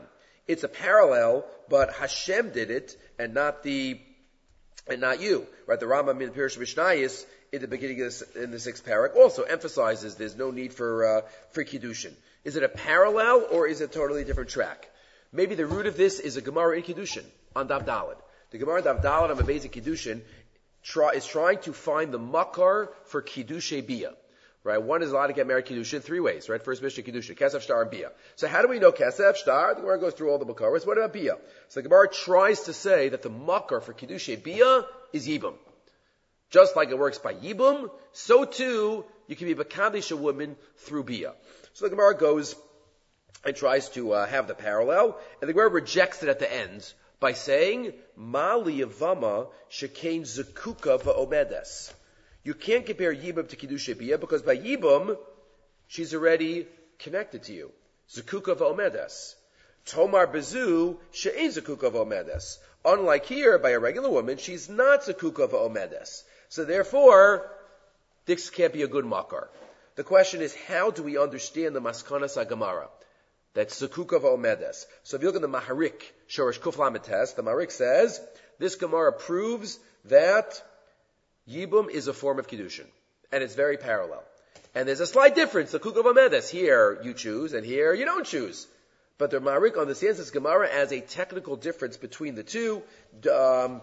It's 0.48 0.64
a 0.64 0.68
parallel, 0.68 1.44
but 1.68 1.92
Hashem 1.92 2.50
did 2.50 2.70
it 2.70 2.96
and 3.18 3.34
not 3.34 3.62
the, 3.62 4.00
and 4.86 5.00
not 5.00 5.20
you. 5.20 5.46
Right? 5.66 5.78
The 5.78 5.86
Rambam 5.86 6.22
in 6.22 6.30
Pirish 6.30 6.58
Mishnayis 6.58 7.26
in 7.52 7.60
the 7.60 7.68
beginning 7.68 8.00
of 8.00 8.06
this, 8.06 8.22
in 8.34 8.50
the 8.50 8.58
sixth 8.58 8.84
parak 8.84 9.14
also 9.14 9.42
emphasizes 9.42 10.16
there's 10.16 10.36
no 10.36 10.50
need 10.50 10.72
for, 10.72 11.06
uh, 11.06 11.20
for 11.50 11.64
Kiddushin. 11.64 12.12
Is 12.44 12.56
it 12.56 12.62
a 12.62 12.68
parallel 12.68 13.46
or 13.50 13.66
is 13.66 13.82
it 13.82 13.90
a 13.90 13.92
totally 13.92 14.24
different 14.24 14.50
track? 14.50 14.90
Maybe 15.32 15.54
the 15.54 15.66
root 15.66 15.86
of 15.86 15.96
this 15.96 16.18
is 16.18 16.36
a 16.36 16.40
Gemara 16.40 16.78
in 16.78 16.82
Kiddushin 16.82 17.24
on 17.54 17.68
Dalad. 17.68 18.16
The 18.50 18.58
Gemara 18.58 18.80
Dav 18.80 19.02
Dalad 19.02 19.30
on 19.30 19.38
a 19.38 19.44
basic 19.44 19.72
Kiddushin 19.72 20.22
try, 20.82 21.10
is 21.10 21.26
trying 21.26 21.58
to 21.60 21.74
find 21.74 22.12
the 22.12 22.18
makar 22.18 22.90
for 23.04 23.22
Kiddushay 23.22 23.86
Bia. 23.86 24.14
Right? 24.68 24.82
One 24.82 25.02
is 25.02 25.12
allowed 25.12 25.28
to 25.28 25.32
get 25.32 25.46
married 25.46 25.64
Kiddushin 25.64 26.02
three 26.02 26.20
ways, 26.20 26.50
right? 26.50 26.62
First 26.62 26.82
Mishnah 26.82 27.02
Kiddushin, 27.02 27.38
Kesef, 27.38 27.62
Shtar, 27.62 27.80
and 27.80 27.90
Bia. 27.90 28.12
So 28.36 28.48
how 28.48 28.60
do 28.60 28.68
we 28.68 28.78
know 28.78 28.92
Kesef, 28.92 29.36
Shtar? 29.36 29.74
The 29.74 29.80
Gemara 29.80 29.98
goes 29.98 30.12
through 30.12 30.30
all 30.30 30.36
the 30.36 30.44
Makaras. 30.44 30.86
What 30.86 30.98
about 30.98 31.14
Bia? 31.14 31.38
So 31.68 31.80
the 31.80 31.88
Gemara 31.88 32.06
tries 32.12 32.64
to 32.64 32.74
say 32.74 33.08
that 33.08 33.22
the 33.22 33.30
makar 33.30 33.80
for 33.80 33.94
Kiddushay 33.94 34.42
Bia 34.42 34.84
is 35.14 35.26
Yibum. 35.26 35.54
Just 36.50 36.76
like 36.76 36.90
it 36.90 36.98
works 36.98 37.18
by 37.18 37.32
Yibum, 37.32 37.90
so 38.12 38.44
too 38.44 39.06
you 39.26 39.36
can 39.36 39.46
be 39.46 39.54
Bakadish 39.54 40.12
a 40.12 40.16
woman 40.16 40.54
through 40.76 41.04
Bia. 41.04 41.32
So 41.72 41.86
the 41.86 41.90
Gemara 41.90 42.14
goes 42.14 42.54
and 43.46 43.56
tries 43.56 43.88
to 43.90 44.12
uh, 44.12 44.26
have 44.26 44.48
the 44.48 44.54
parallel, 44.54 45.18
and 45.40 45.48
the 45.48 45.54
Gemara 45.54 45.70
rejects 45.70 46.22
it 46.22 46.28
at 46.28 46.40
the 46.40 46.52
end 46.52 46.92
by 47.20 47.32
saying, 47.32 47.94
Mali 48.16 48.80
Yavama 48.80 49.48
Shekain 49.70 50.24
Zakuka 50.24 51.00
Va'omedes. 51.00 51.94
You 52.48 52.54
can't 52.54 52.86
compare 52.86 53.14
Yibum 53.14 53.46
to 53.50 53.56
Kiddush 53.56 53.92
Bia 53.92 54.16
because 54.16 54.40
by 54.40 54.56
Yibum, 54.56 55.18
she's 55.86 56.14
already 56.14 56.66
connected 56.98 57.42
to 57.42 57.52
you. 57.52 57.70
Zakuka 58.08 58.56
Omedes. 58.58 59.34
Tomar 59.84 60.26
Bezu 60.28 60.96
She'ein 61.10 61.50
Zakuka 61.50 61.92
Omedes. 61.92 62.56
Unlike 62.86 63.26
here, 63.26 63.58
by 63.58 63.72
a 63.72 63.78
regular 63.78 64.08
woman, 64.08 64.38
she's 64.38 64.66
not 64.70 65.02
Zakuka 65.02 65.52
Omedes. 65.52 66.22
So 66.48 66.64
therefore, 66.64 67.50
this 68.24 68.48
can't 68.48 68.72
be 68.72 68.80
a 68.80 68.88
good 68.88 69.04
makar. 69.04 69.50
The 69.96 70.04
question 70.04 70.40
is, 70.40 70.54
how 70.54 70.90
do 70.90 71.02
we 71.02 71.18
understand 71.18 71.76
the 71.76 71.82
Maskanas 71.82 72.42
Agamara? 72.42 72.88
That's 73.52 73.82
Zakuka 73.82 74.24
Omedes. 74.24 74.86
So 75.02 75.18
if 75.18 75.22
you 75.22 75.28
look 75.28 75.36
at 75.36 75.42
the 75.42 75.48
Maharik, 75.48 76.00
Shorish 76.30 76.60
Kuflamites, 76.60 77.34
the 77.36 77.42
Maharik 77.42 77.70
says, 77.70 78.18
this 78.58 78.76
Gemara 78.76 79.12
proves 79.12 79.78
that 80.06 80.62
Yibum 81.50 81.90
is 81.90 82.08
a 82.08 82.12
form 82.12 82.38
of 82.38 82.46
Kiddushin. 82.46 82.86
And 83.32 83.42
it's 83.42 83.54
very 83.54 83.76
parallel. 83.76 84.22
And 84.74 84.86
there's 84.86 85.00
a 85.00 85.06
slight 85.06 85.34
difference. 85.34 85.72
The 85.72 85.80
Kukov 85.80 86.04
Amedes. 86.04 86.48
Here 86.48 87.00
you 87.02 87.14
choose, 87.14 87.52
and 87.52 87.64
here 87.64 87.92
you 87.94 88.04
don't 88.04 88.26
choose. 88.26 88.66
But 89.18 89.30
the 89.30 89.40
Maharik 89.40 89.78
understands 89.78 90.18
this 90.18 90.30
Gemara 90.30 90.68
as 90.68 90.92
a 90.92 91.00
technical 91.00 91.56
difference 91.56 91.96
between 91.96 92.34
the 92.36 92.44
two, 92.44 92.82
um, 93.32 93.82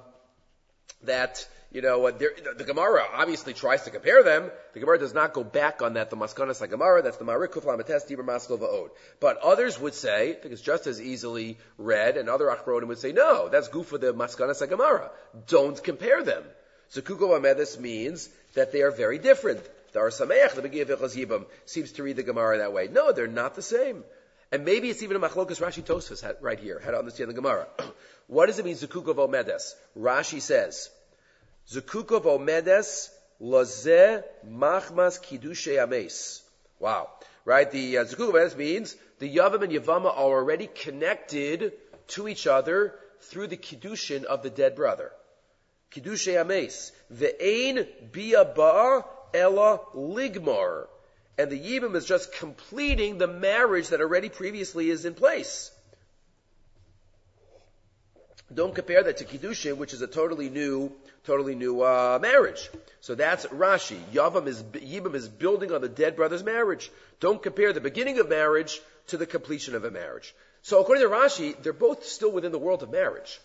that 1.03 1.47
you 1.75 1.81
know, 1.81 2.09
the, 2.09 2.63
Gemara 2.65 3.03
obviously 3.13 3.53
tries 3.53 3.83
to 3.83 3.89
compare 3.89 4.23
them. 4.23 4.49
The 4.73 4.79
Gemara 4.79 4.97
does 4.97 5.13
not 5.13 5.33
go 5.33 5.43
back 5.43 5.81
on 5.81 5.95
that. 5.95 6.09
The 6.09 6.15
Maskanas 6.15 6.67
Gemara, 6.69 7.01
that's 7.01 7.17
the 7.17 7.25
Maharik 7.25 7.49
Kufla 7.49 7.77
Mates 7.77 8.05
Dibur 8.05 8.23
Maskal 8.23 8.57
Va'od. 8.57 8.91
But 9.19 9.37
others 9.39 9.77
would 9.77 9.93
say, 9.93 10.29
I 10.29 10.33
think 10.35 10.53
it's 10.53 10.61
just 10.61 10.87
as 10.87 11.01
easily 11.01 11.57
read, 11.77 12.15
and 12.15 12.29
other 12.29 12.45
Achronim 12.45 12.87
would 12.87 12.99
say, 12.99 13.11
no, 13.11 13.49
that's 13.49 13.67
goof 13.67 13.87
for 13.87 13.97
the 13.97 14.13
Maskanas 14.13 14.67
Gemara. 14.69 15.11
Don't 15.47 15.83
compare 15.83 16.23
them. 16.23 16.43
Amedis 16.93 17.79
means 17.79 18.29
that 18.53 18.71
they 18.71 18.81
are 18.81 18.91
very 18.91 19.17
different. 19.19 19.61
The 19.93 19.99
Ohr 19.99 20.09
Sameach, 20.09 20.55
the 20.55 20.61
Begiya 20.61 20.85
Vichas 20.85 21.15
Yibam, 21.15 21.45
seems 21.65 21.93
to 21.93 22.03
read 22.03 22.17
the 22.17 22.23
Gemara 22.23 22.57
that 22.59 22.73
way. 22.73 22.89
No, 22.91 23.11
they're 23.11 23.27
not 23.27 23.55
the 23.55 23.61
same. 23.61 24.03
And 24.51 24.65
maybe 24.65 24.89
it's 24.89 25.03
even 25.03 25.17
a 25.17 25.19
machlokas 25.19 25.59
Rashi 25.59 25.83
Tosfos 25.83 26.35
right 26.41 26.59
here, 26.59 26.81
how 26.83 26.91
to 26.91 26.99
understand 26.99 27.29
the 27.29 27.33
Gemara. 27.33 27.67
what 28.27 28.47
does 28.47 28.59
it 28.59 28.65
mean, 28.65 28.75
Zukukov 28.75 29.15
Omedes? 29.15 29.73
Rashi 29.97 30.41
says, 30.41 30.89
Zukukov 31.69 32.25
omedes 32.25 33.09
loze 33.39 34.23
machmas 34.47 35.19
kidushe 35.19 35.81
ames. 35.81 36.41
Wow. 36.79 37.09
Right? 37.43 37.69
The 37.69 37.99
uh, 37.99 38.05
omedes 38.05 38.55
means 38.55 38.95
the 39.19 39.33
Yavam 39.33 39.63
and 39.63 39.73
Yavama 39.73 40.07
are 40.07 40.39
already 40.39 40.67
connected 40.67 41.73
to 42.09 42.27
each 42.27 42.47
other 42.47 42.93
through 43.21 43.47
the 43.47 43.57
kiddushin 43.57 44.25
of 44.25 44.43
the 44.43 44.49
dead 44.49 44.75
brother. 44.75 45.11
Kiddushe 45.95 46.39
ames. 46.39 46.91
Ve'ein 47.13 47.87
biyaba 48.11 49.05
ella 49.33 49.79
ligmar. 49.95 50.87
And 51.37 51.51
the 51.51 51.59
Yibam 51.59 51.95
is 51.95 52.05
just 52.05 52.33
completing 52.33 53.17
the 53.17 53.27
marriage 53.27 53.89
that 53.89 54.01
already 54.01 54.29
previously 54.29 54.89
is 54.89 55.05
in 55.05 55.13
place. 55.13 55.71
Don't 58.53 58.75
compare 58.75 59.03
that 59.03 59.17
to 59.17 59.25
Kiddushin, 59.25 59.77
which 59.77 59.93
is 59.93 60.01
a 60.01 60.07
totally 60.07 60.49
new, 60.49 60.91
totally 61.25 61.55
new 61.55 61.81
uh, 61.81 62.19
marriage. 62.21 62.69
So 63.01 63.15
that's 63.15 63.45
Rashi. 63.47 63.99
Yavam 64.13 64.47
is 64.47 64.61
Yibam 64.63 65.15
is 65.15 65.27
building 65.27 65.71
on 65.71 65.81
the 65.81 65.89
dead 65.89 66.15
brother's 66.15 66.43
marriage. 66.43 66.91
Don't 67.19 67.41
compare 67.41 67.73
the 67.73 67.81
beginning 67.81 68.19
of 68.19 68.29
marriage 68.29 68.79
to 69.07 69.17
the 69.17 69.25
completion 69.25 69.75
of 69.75 69.83
a 69.83 69.91
marriage. 69.91 70.33
So 70.61 70.79
according 70.79 71.03
to 71.03 71.09
Rashi, 71.09 71.61
they're 71.61 71.73
both 71.73 72.05
still 72.05 72.31
within 72.31 72.51
the 72.51 72.59
world 72.59 72.83
of 72.83 72.91
marriage. 72.91 73.39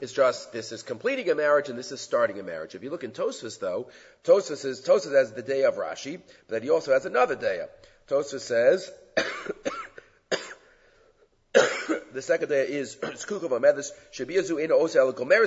It's 0.00 0.12
just 0.12 0.52
this 0.52 0.72
is 0.72 0.82
completing 0.82 1.28
a 1.30 1.34
marriage 1.34 1.68
and 1.68 1.78
this 1.78 1.92
is 1.92 2.00
starting 2.00 2.40
a 2.40 2.42
marriage. 2.42 2.74
If 2.74 2.82
you 2.82 2.90
look 2.90 3.04
in 3.04 3.10
Tosfos 3.10 3.58
though, 3.58 3.88
Tosfos 4.24 4.64
is 4.64 4.80
Tosfos 4.80 5.12
has 5.14 5.32
the 5.32 5.42
day 5.42 5.64
of 5.64 5.74
Rashi, 5.76 6.20
but 6.48 6.54
then 6.54 6.62
he 6.62 6.70
also 6.70 6.92
has 6.92 7.04
another 7.04 7.36
day. 7.36 7.64
Tosfos 8.08 8.40
says 8.40 8.90
the 12.12 12.22
second 12.22 12.48
day 12.48 12.66
is 12.68 12.96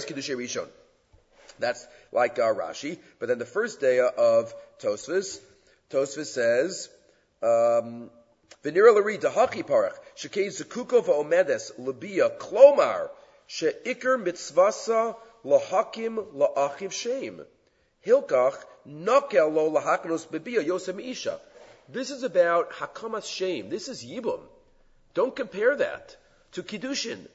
Kiddushay 0.06 0.36
Rishon. 0.36 0.68
That's 1.60 1.88
like 2.12 2.39
uh, 2.39 2.54
Rashi. 2.54 3.00
But 3.20 3.30
then 3.30 3.39
the 3.39 3.46
first 3.46 3.80
day 3.80 4.00
of 4.00 4.54
Tosfos, 4.80 5.39
Tosfos 5.89 6.28
says, 6.28 6.89
um, 7.42 8.10
Venira 8.63 8.94
Lari 8.94 9.18
Dahaki 9.18 9.63
Parach, 9.63 9.94
Shekei 10.16 10.48
Zakukov 10.48 11.06
Omedes 11.06 11.72
Labia 11.78 12.30
Klomar, 12.30 13.10
Sheikr 13.47 14.23
Mitzvasa 14.23 15.15
Lahakim 15.45 16.34
Laachiv 16.34 16.91
Shem. 16.91 17.45
Hilkach 18.06 18.58
Nakel 18.88 19.53
Lo 19.53 19.71
Lahaknos 19.71 20.27
Bebia 20.27 20.65
Yosem 20.65 21.03
Isha. 21.03 21.39
This 21.89 22.12
is 22.12 22.23
about 22.23 22.71
Hakamas 22.71 23.25
shame. 23.25 23.69
This 23.69 23.88
is 23.88 24.03
Yibum. 24.03 24.39
Don't 25.13 25.36
compare 25.36 25.75
that 25.75 26.15
to 26.53 26.63
Kiddushin. 26.63 27.27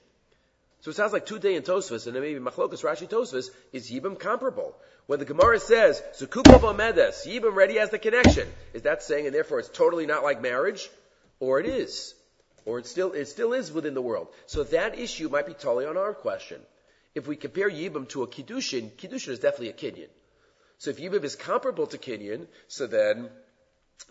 So 0.81 0.91
it 0.91 0.95
sounds 0.95 1.13
like 1.13 1.27
two 1.27 1.39
day 1.39 1.57
in 1.57 1.63
Tosfos, 1.63 2.07
and 2.07 2.15
then 2.15 2.23
maybe 2.23 2.39
Machlokas 2.39 2.85
Rashi 2.85 3.09
Tosfos 3.09 3.51
is 3.73 3.91
Yibam 3.91 4.19
comparable. 4.19 4.77
When 5.07 5.19
the 5.19 5.25
Gemara 5.25 5.59
says, 5.59 6.03
Zukupov 6.19 6.61
Omedes, 6.61 7.27
Yibam 7.27 7.55
ready 7.55 7.79
has 7.79 7.91
the 7.91 7.99
connection, 7.99 8.49
is 8.73 8.83
that 8.83 9.03
saying, 9.03 9.27
and 9.27 9.35
therefore 9.35 9.59
it's 9.59 9.69
totally 9.69 10.07
not 10.07 10.23
like 10.23 10.41
marriage? 10.41 10.89
Or 11.41 11.59
it 11.59 11.67
is. 11.67 12.15
Or 12.69 12.79
it 12.79 12.87
still, 12.87 13.13
it 13.13 13.25
still 13.29 13.55
is 13.55 13.73
within 13.73 13.95
the 13.95 14.03
world. 14.03 14.29
So 14.45 14.63
that 14.65 14.99
issue 14.99 15.31
might 15.31 15.47
be 15.47 15.55
totally 15.55 15.87
on 15.87 15.97
our 15.97 16.13
question. 16.13 16.61
If 17.15 17.27
we 17.27 17.35
compare 17.35 17.71
Yibam 17.71 18.07
to 18.11 18.25
a 18.25 18.27
Kiddushin, 18.27 18.91
Kiddushin 18.91 19.31
is 19.31 19.39
definitely 19.39 19.71
a 19.71 19.73
Kinyan. 19.73 20.11
So 20.77 20.91
if 20.91 20.99
Yibam 20.99 21.25
is 21.25 21.35
comparable 21.35 21.87
to 21.87 21.97
Kinyan, 21.97 22.47
so 22.67 22.87
then 22.87 23.31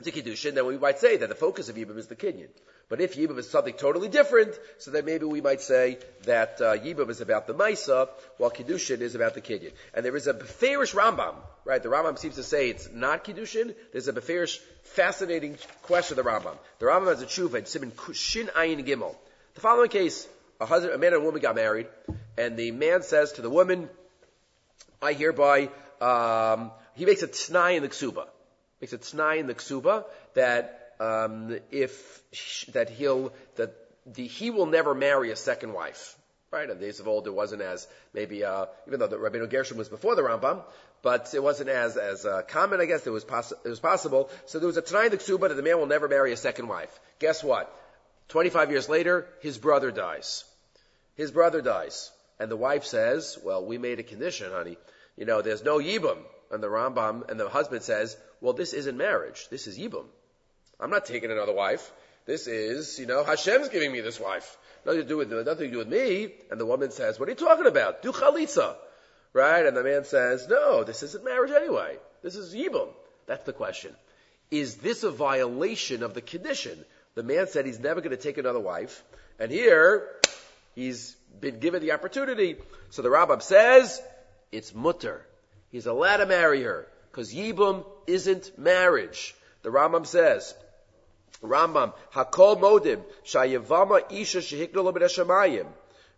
to 0.04 0.12
Kiddushin, 0.12 0.56
then 0.56 0.66
we 0.66 0.80
might 0.80 0.98
say 0.98 1.18
that 1.18 1.30
the 1.30 1.36
focus 1.36 1.70
of 1.70 1.76
Yibam 1.76 1.98
is 1.98 2.08
the 2.08 2.16
Kinyan. 2.16 2.50
But 2.90 3.02
if 3.02 3.16
Yibam 3.16 3.38
is 3.38 3.50
something 3.50 3.74
totally 3.74 4.08
different, 4.08 4.58
so 4.78 4.92
then 4.92 5.04
maybe 5.04 5.26
we 5.26 5.42
might 5.42 5.60
say 5.60 5.98
that 6.24 6.62
uh, 6.62 6.78
Yibam 6.78 7.10
is 7.10 7.20
about 7.20 7.46
the 7.46 7.54
Maisa, 7.54 8.08
while 8.38 8.50
Kiddushin 8.50 9.02
is 9.02 9.14
about 9.14 9.34
the 9.34 9.42
Kinyan. 9.42 9.74
And 9.94 10.06
there 10.06 10.16
is 10.16 10.28
a 10.28 10.34
Beferish 10.34 10.96
Rambam, 10.96 11.36
right? 11.66 11.84
The 11.84 11.90
Rambam 11.90 12.18
seems 12.18 12.36
to 12.36 12.44
say 12.44 12.70
it's 12.70 12.90
not 12.94 13.26
Kiddushin. 13.26 13.76
There's 13.92 14.08
a 14.08 14.14
Beferish, 14.14 14.60
fascinating 14.84 15.58
question 15.84 16.18
of 16.18 16.24
the 16.24 16.30
Rambam. 16.30 16.58
The 16.80 16.86
Rambam 16.86 17.08
has 17.08 17.22
a 17.22 17.26
tshuva 17.26 17.56
in 17.56 17.66
Simon 17.66 17.92
Shin 18.14 18.48
Ayin 18.48 18.88
Gimel. 18.88 19.16
The 19.56 19.62
following 19.62 19.90
case, 19.90 20.26
a 20.62 20.66
husband, 20.66 20.94
a 20.94 20.98
man 20.98 21.14
and 21.14 21.22
a 21.22 21.26
woman 21.26 21.42
got 21.42 21.56
married, 21.56 21.88
and 22.38 22.56
the 22.56 22.72
man 22.72 23.04
says 23.04 23.34
to 23.34 23.42
the 23.42 23.50
woman, 23.50 23.90
I 25.02 25.12
hereby, 25.12 25.70
um, 26.00 26.72
he 26.96 27.06
makes 27.06 27.22
a 27.22 27.28
t'nai 27.28 27.76
in 27.76 27.84
the 27.84 27.90
ksuba 27.90 28.28
makes 28.80 28.94
a 28.94 28.98
t'nai 28.98 29.40
in 29.40 29.48
the 29.48 29.56
ksuba 29.56 30.06
that 30.36 30.87
um, 31.00 31.58
if 31.72 32.22
that 32.74 32.90
he'll 32.90 33.32
that 33.56 33.74
the, 34.06 34.26
he 34.28 34.50
will 34.50 34.66
never 34.66 34.94
marry 34.94 35.32
a 35.32 35.36
second 35.36 35.74
wife. 35.74 36.16
Right? 36.50 36.70
In 36.70 36.80
the 36.80 36.86
days 36.86 37.02
of 37.02 37.08
old, 37.10 37.28
it 37.28 37.34
wasn't 37.34 37.62
as 37.62 37.88
maybe, 38.14 38.46
uh, 38.46 38.68
even 38.88 39.02
though 39.02 39.08
the 39.08 39.18
Rabbeinu 39.18 39.50
Gershom 39.50 39.78
was 39.78 39.90
before 39.90 40.16
the 40.16 40.22
Rambam, 40.22 40.64
but 41.02 41.34
it 41.34 41.44
wasn't 41.44 41.70
as 41.70 41.98
as 41.98 42.26
uh, 42.26 42.44
common. 42.48 42.80
I 42.80 42.86
guess 42.86 43.06
it 43.06 43.10
was 43.10 43.26
poss- 43.26 43.52
it 43.52 43.70
was 43.70 43.82
possible. 43.82 44.30
So 44.46 44.60
there 44.60 44.68
was 44.68 44.78
a 44.78 45.04
in 45.06 45.12
the 45.12 45.18
Ksuba 45.18 45.50
that 45.50 45.56
the 45.56 45.62
man 45.62 45.78
will 45.78 45.88
never 45.88 46.08
marry 46.08 46.32
a 46.32 46.38
second 46.38 46.68
wife. 46.68 47.00
Guess 47.20 47.44
what? 47.44 47.74
25 48.30 48.72
years 48.72 48.90
later, 48.90 49.28
his 49.42 49.58
brother 49.58 49.92
dies. 49.92 50.46
His 51.16 51.32
brother 51.32 51.62
dies, 51.62 52.12
and 52.40 52.50
the 52.50 52.58
wife 52.58 52.86
says, 52.86 53.38
"Well, 53.44 53.66
we 53.66 53.78
made 53.78 54.00
a 54.00 54.04
condition, 54.04 54.52
honey. 54.52 54.78
You 55.18 55.26
know, 55.26 55.42
there's 55.42 55.64
no 55.64 55.80
yibum." 55.80 56.20
And 56.50 56.64
the 56.64 56.68
Rambam 56.68 57.30
and 57.30 57.38
the 57.38 57.50
husband 57.50 57.84
says, 57.84 58.16
"Well, 58.40 58.54
this 58.54 58.72
isn't 58.72 58.96
marriage. 58.96 59.50
This 59.50 59.68
is 59.68 59.78
yibum. 59.78 60.06
I'm 60.80 60.90
not 60.90 61.06
taking 61.06 61.32
another 61.32 61.54
wife. 61.54 61.92
This 62.26 62.48
is, 62.48 63.00
you 63.00 63.06
know, 63.06 63.24
Hashem's 63.24 63.70
giving 63.70 63.92
me 63.92 64.02
this 64.02 64.20
wife." 64.20 64.58
Nothing 64.86 65.02
to 65.02 65.08
do 65.08 65.18
with 65.18 65.32
nothing 65.32 65.68
to 65.68 65.72
do 65.72 65.78
with 65.80 65.88
me. 65.88 66.34
And 66.50 66.60
the 66.60 66.66
woman 66.66 66.92
says, 66.92 67.20
"What 67.20 67.28
are 67.28 67.32
you 67.32 67.38
talking 67.38 67.66
about? 67.66 68.02
Do 68.02 68.12
chalitza." 68.12 68.76
Right? 69.34 69.66
And 69.66 69.76
the 69.76 69.84
man 69.84 70.06
says, 70.06 70.48
"No, 70.48 70.84
this 70.84 71.04
isn't 71.04 71.24
marriage 71.24 71.52
anyway. 71.52 71.98
This 72.22 72.36
is 72.36 72.56
yibum." 72.56 72.90
That's 73.26 73.46
the 73.46 73.54
question. 73.54 73.96
Is 74.50 74.78
this 74.78 75.04
a 75.04 75.12
violation 75.12 76.04
of 76.04 76.14
the 76.14 76.22
condition? 76.22 76.86
The 77.16 77.24
man 77.24 77.48
said 77.48 77.66
he's 77.66 77.80
never 77.80 78.00
going 78.00 78.16
to 78.16 78.22
take 78.22 78.38
another 78.38 78.60
wife, 78.60 79.04
and 79.40 79.52
here 79.52 80.10
he's 80.76 81.16
been 81.42 81.60
given 81.60 81.82
the 81.82 81.92
opportunity. 81.92 82.58
So 82.92 83.02
the 83.02 83.10
Rambam 83.10 83.42
says 83.42 84.02
it's 84.52 84.74
mutter. 84.74 85.26
He's 85.70 85.88
allowed 85.88 86.18
to 86.18 86.26
marry 86.26 86.64
her 86.64 86.88
because 87.12 87.34
yibum 87.34 87.86
isn't 88.06 88.58
marriage. 88.58 89.36
The 89.64 89.70
Rambam 89.70 90.06
says 90.06 90.56
Rambam, 91.42 91.94
Hakol 92.14 92.60
Modim, 92.60 93.02
Shayavama 93.26 94.12
Isha 94.12 94.40
Shehikno 94.40 94.84
Lo 94.84 94.92
Hashemayim. 94.92 95.68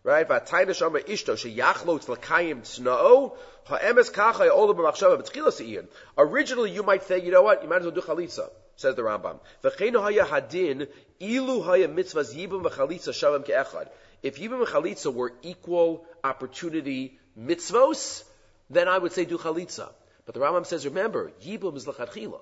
Right? 0.01 0.27
V'atayna 0.27 0.73
shama 0.73 0.99
ishto 0.99 1.36
sheyachlo 1.36 1.99
tzlakayim 1.99 2.62
tzna'o 2.62 3.36
ha'emes 3.65 4.10
kacha 4.10 4.45
ya'olam 4.45 4.77
b'machshava 4.77 5.21
b'tchila 5.21 5.51
se'iyin. 5.51 5.88
Originally, 6.17 6.71
you 6.71 6.84
might 6.84 7.03
think, 7.03 7.25
you 7.25 7.32
know 7.32 7.41
what? 7.41 7.62
You 7.63 7.69
might 7.69 7.77
as 7.77 7.84
well 7.84 7.91
do 7.91 8.01
chalitza, 8.01 8.49
says 8.77 8.95
the 8.95 9.01
Rambam. 9.01 9.39
V'cheinu 9.62 10.01
haya 10.01 10.23
hadin 10.23 10.88
ilu 11.19 11.62
haya 11.63 11.89
mitzvahs 11.89 12.34
yibum 12.34 12.63
v'chalitza 12.63 13.10
shavim 13.10 13.45
ke'echad. 13.45 13.89
If 14.23 14.38
yibum 14.38 14.60
and 14.60 14.67
chalitza 14.67 15.13
were 15.13 15.34
equal 15.41 16.05
opportunity 16.23 17.19
mitzvos, 17.38 18.23
then 18.69 18.88
I 18.88 18.97
would 18.97 19.12
say 19.12 19.25
do 19.25 19.38
chalitza. 19.38 19.91
But 20.25 20.34
the 20.34 20.39
Rambam 20.39 20.65
says, 20.65 20.86
remember, 20.86 21.34
yibum 21.43 21.75
is 21.75 21.86
l'chadchila. 21.88 22.39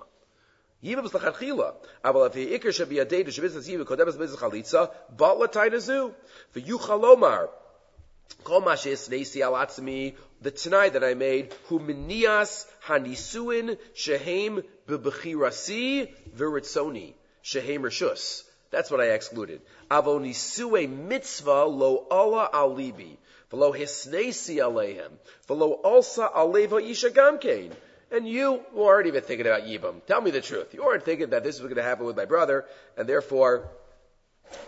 Aval 0.84 2.26
if 2.26 2.32
the 2.32 2.58
ikr 2.58 2.72
should 2.72 2.88
be 2.88 2.98
a 3.00 3.04
day 3.04 3.24
to 3.24 3.30
chalitza. 3.30 4.90
For 6.50 6.60
yuchalomar, 6.60 7.48
kol 8.44 8.60
neisi 8.62 9.40
al 9.40 9.54
atzmi, 9.54 10.14
the 10.40 10.50
tonight 10.52 10.92
that 10.92 11.02
I 11.02 11.14
made, 11.14 11.52
hu 11.66 11.80
minias 11.80 12.66
hanisuin 12.86 13.76
shehem 13.94 14.62
bebechirasi 14.86 16.14
viritzoni, 16.36 17.14
shehem 17.42 17.82
rishus. 17.82 18.44
That's 18.70 18.90
what 18.90 19.00
I 19.00 19.12
excluded. 19.12 19.62
Avo 19.90 20.20
nisue 20.20 20.88
mitzvah 20.88 21.64
lo 21.64 22.06
Allah 22.10 22.50
alibi. 22.52 23.16
V'lo 23.50 23.74
hisnesi 23.74 24.58
alehem. 24.58 25.12
V'lo 25.48 25.80
alsa 25.82 26.30
aleva 26.32 26.80
isha 26.82 27.10
gamkein. 27.10 27.72
And 28.10 28.26
you 28.26 28.62
weren't 28.72 29.06
even 29.06 29.22
thinking 29.22 29.46
about 29.46 29.62
Yibam. 29.64 30.04
Tell 30.06 30.20
me 30.20 30.30
the 30.30 30.40
truth. 30.40 30.72
You 30.72 30.84
weren't 30.84 31.04
thinking 31.04 31.30
that 31.30 31.44
this 31.44 31.60
was 31.60 31.66
going 31.66 31.76
to 31.76 31.82
happen 31.82 32.06
with 32.06 32.16
my 32.16 32.24
brother, 32.24 32.64
and 32.96 33.08
therefore, 33.08 33.68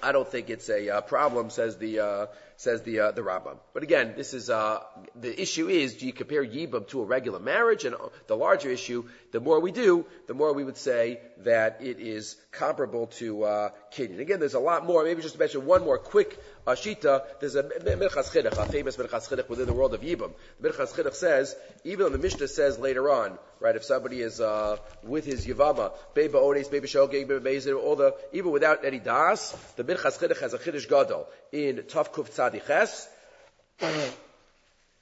I 0.03 0.13
don't 0.13 0.29
think 0.29 0.51
it's 0.51 0.69
a 0.69 0.89
uh, 0.91 1.01
problem, 1.01 1.51
says 1.51 1.77
the 1.77 2.01
uh, 2.01 2.27
says 2.57 2.83
the 2.83 3.01
uh, 3.01 3.11
the 3.13 3.23
Rambam. 3.23 3.57
But 3.73 3.83
again, 3.83 4.15
this 4.17 4.35
is 4.35 4.51
uh, 4.51 4.81
the 5.17 5.41
issue 5.41 5.69
is 5.69 5.97
do 5.97 6.07
you 6.07 6.13
compare 6.13 6.45
Yibam 6.45 6.87
to 6.89 7.01
a 7.01 7.05
regular 7.05 7.39
marriage? 7.39 7.85
And 7.85 7.97
the 8.27 8.37
larger 8.37 8.71
issue, 8.71 9.05
the 9.33 9.41
more 9.41 9.61
we 9.61 9.73
do, 9.73 10.05
the 10.27 10.35
more 10.35 10.53
we 10.53 10.65
would 10.65 10.77
say 10.77 11.21
that 11.39 11.79
it 11.81 12.01
is 12.01 12.37
comparable 12.53 13.07
to 13.07 13.45
uh, 13.45 13.71
Kinyan. 13.93 14.21
Again, 14.21 14.41
there's 14.41 14.55
a 14.55 14.61
lot 14.61 14.87
more. 14.87 15.05
Maybe 15.05 15.23
just 15.23 15.35
to 15.35 15.41
mention 15.41 15.65
one 15.65 15.85
more 15.85 15.99
quick 15.99 16.39
uh, 16.67 16.73
shita. 16.73 17.23
There's 17.41 17.55
a 17.55 17.63
Chinuch, 17.63 18.59
a 18.59 18.67
famous 18.67 18.97
Minchas 18.97 19.29
Chinuch 19.29 19.49
within 19.49 19.67
the 19.67 19.73
world 19.73 19.95
of 19.95 20.01
Yibam. 20.01 20.33
The 20.61 20.71
Chinuch 20.71 21.15
says, 21.15 21.57
even 21.85 22.01
though 22.01 22.11
the 22.11 22.19
Mishnah 22.19 22.49
says 22.49 22.79
later 22.79 23.11
on, 23.11 23.39
right, 23.61 23.77
if 23.77 23.85
somebody 23.85 24.21
is 24.21 24.41
uh, 24.41 24.77
with 25.03 25.25
his 25.25 25.47
Yivama, 25.47 25.93
Beba 26.15 26.43
Ones, 26.43 26.69
Beba 26.69 26.85
Shogeg, 26.85 27.27
Beba 27.27 27.83
all 27.83 27.97
the, 27.97 28.15
even 28.33 28.51
without 28.51 28.85
any 28.85 28.99
Das, 28.99 29.53
the 29.77 29.85
Has 29.99 30.55
a 30.55 30.59
Chiddush 30.59 30.89
Gadol 30.89 31.27
in 31.53 31.85
Tav 31.89 32.13
Kuf 32.13 32.31
Tzadiches. 32.31 33.09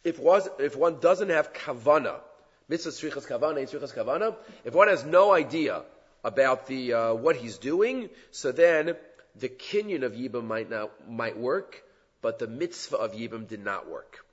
If, 0.05 0.19
was, 0.19 0.49
if 0.59 0.77
one 0.77 1.01
doesn't 1.01 1.29
have 1.31 1.53
kavana, 1.53 2.21
mitzvah 2.69 2.91
strichas 2.91 3.27
kavana, 3.27 3.69
strichas 3.69 3.93
kavana, 3.93 4.37
if 4.65 4.73
one 4.73 4.89
has 4.89 5.05
no 5.05 5.33
idea 5.33 5.83
about 6.25 6.67
the 6.67 6.93
uh, 6.93 7.15
what 7.15 7.37
he's 7.37 7.59
doing, 7.59 8.09
so 8.31 8.53
then 8.53 8.97
the 9.37 9.49
kinyan 9.49 10.03
of 10.03 10.13
Yibam 10.13 10.45
might 10.45 10.71
not 10.71 10.91
might 11.09 11.39
work, 11.39 11.83
but 12.23 12.39
the 12.39 12.47
mitzvah 12.47 12.97
of 12.97 13.13
Yibam 13.13 13.47
did 13.49 13.65
not 13.65 13.89
work. 13.89 14.25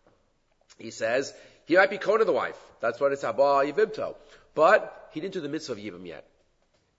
He 0.77 0.91
says 0.91 1.33
he 1.65 1.75
might 1.75 1.89
be 1.89 1.97
kona 1.97 2.25
the 2.25 2.31
wife. 2.31 2.59
That's 2.79 2.99
what 2.99 3.11
it's 3.11 3.23
haba 3.23 3.71
yivimto, 3.71 4.15
but 4.53 5.09
he 5.11 5.19
didn't 5.19 5.33
do 5.33 5.41
the 5.41 5.49
mitzvah 5.49 5.73
of 5.73 5.79
Yibam 5.79 6.05
yet. 6.05 6.25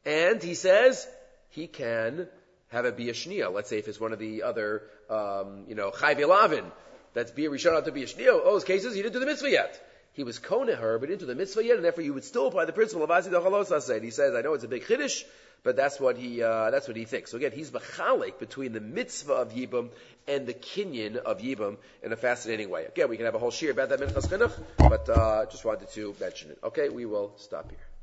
And 0.04 0.42
he 0.42 0.54
says 0.54 1.06
he 1.50 1.66
can 1.66 2.28
have 2.76 2.84
it 2.84 2.96
be 2.96 3.08
a 3.08 3.12
biyashnia. 3.12 3.52
Let's 3.52 3.68
say 3.68 3.78
if 3.78 3.88
it's 3.88 4.00
one 4.00 4.12
of 4.12 4.18
the 4.18 4.42
other, 4.42 4.82
um, 5.10 5.64
you 5.68 5.74
know, 5.74 5.90
chayv 5.90 6.18
elavin, 6.18 6.64
that's 7.14 7.30
be 7.30 7.46
a 7.46 7.50
rishon 7.50 7.82
to 7.84 7.92
be 7.92 8.02
a 8.02 8.06
shniyah. 8.06 8.44
All 8.44 8.52
those 8.52 8.64
cases, 8.64 8.94
he 8.94 9.02
didn't 9.02 9.14
do 9.14 9.20
the 9.20 9.26
mitzvah 9.26 9.50
yet. 9.50 9.82
He 10.12 10.22
was 10.22 10.38
kona 10.38 10.76
her, 10.76 10.98
but 10.98 11.08
didn't 11.08 11.20
do 11.20 11.26
the 11.26 11.34
mitzvah 11.34 11.64
yet, 11.64 11.76
and 11.76 11.84
therefore 11.84 12.04
you 12.04 12.14
would 12.14 12.24
still 12.24 12.46
apply 12.46 12.64
the 12.64 12.72
principle 12.72 13.04
of 13.04 13.10
asi 13.10 13.30
said. 13.80 14.02
He 14.02 14.10
says, 14.10 14.34
I 14.34 14.40
know 14.42 14.54
it's 14.54 14.64
a 14.64 14.68
big 14.68 14.84
chiddush, 14.84 15.24
but 15.62 15.76
that's 15.76 15.98
what 15.98 16.16
he 16.16 16.42
uh, 16.42 16.70
that's 16.70 16.88
what 16.88 16.96
he 16.96 17.04
thinks. 17.04 17.30
So 17.30 17.38
again, 17.38 17.52
he's 17.52 17.70
machalik 17.70 18.38
between 18.38 18.72
the 18.72 18.80
mitzvah 18.80 19.32
of 19.32 19.52
yibam 19.52 19.90
and 20.28 20.46
the 20.46 20.54
kinyan 20.54 21.16
of 21.16 21.40
yibam 21.40 21.76
in 22.02 22.12
a 22.12 22.16
fascinating 22.16 22.70
way. 22.70 22.84
Again, 22.84 23.08
we 23.08 23.16
can 23.16 23.26
have 23.26 23.34
a 23.34 23.38
whole 23.38 23.50
shir 23.50 23.70
about 23.70 23.88
that 23.90 24.00
minchas 24.00 24.28
chinuch, 24.28 24.52
but 24.78 25.08
uh, 25.08 25.46
just 25.46 25.64
wanted 25.64 25.90
to 25.90 26.14
mention 26.20 26.50
it. 26.50 26.58
Okay, 26.62 26.88
we 26.88 27.04
will 27.04 27.32
stop 27.36 27.70
here. 27.70 27.95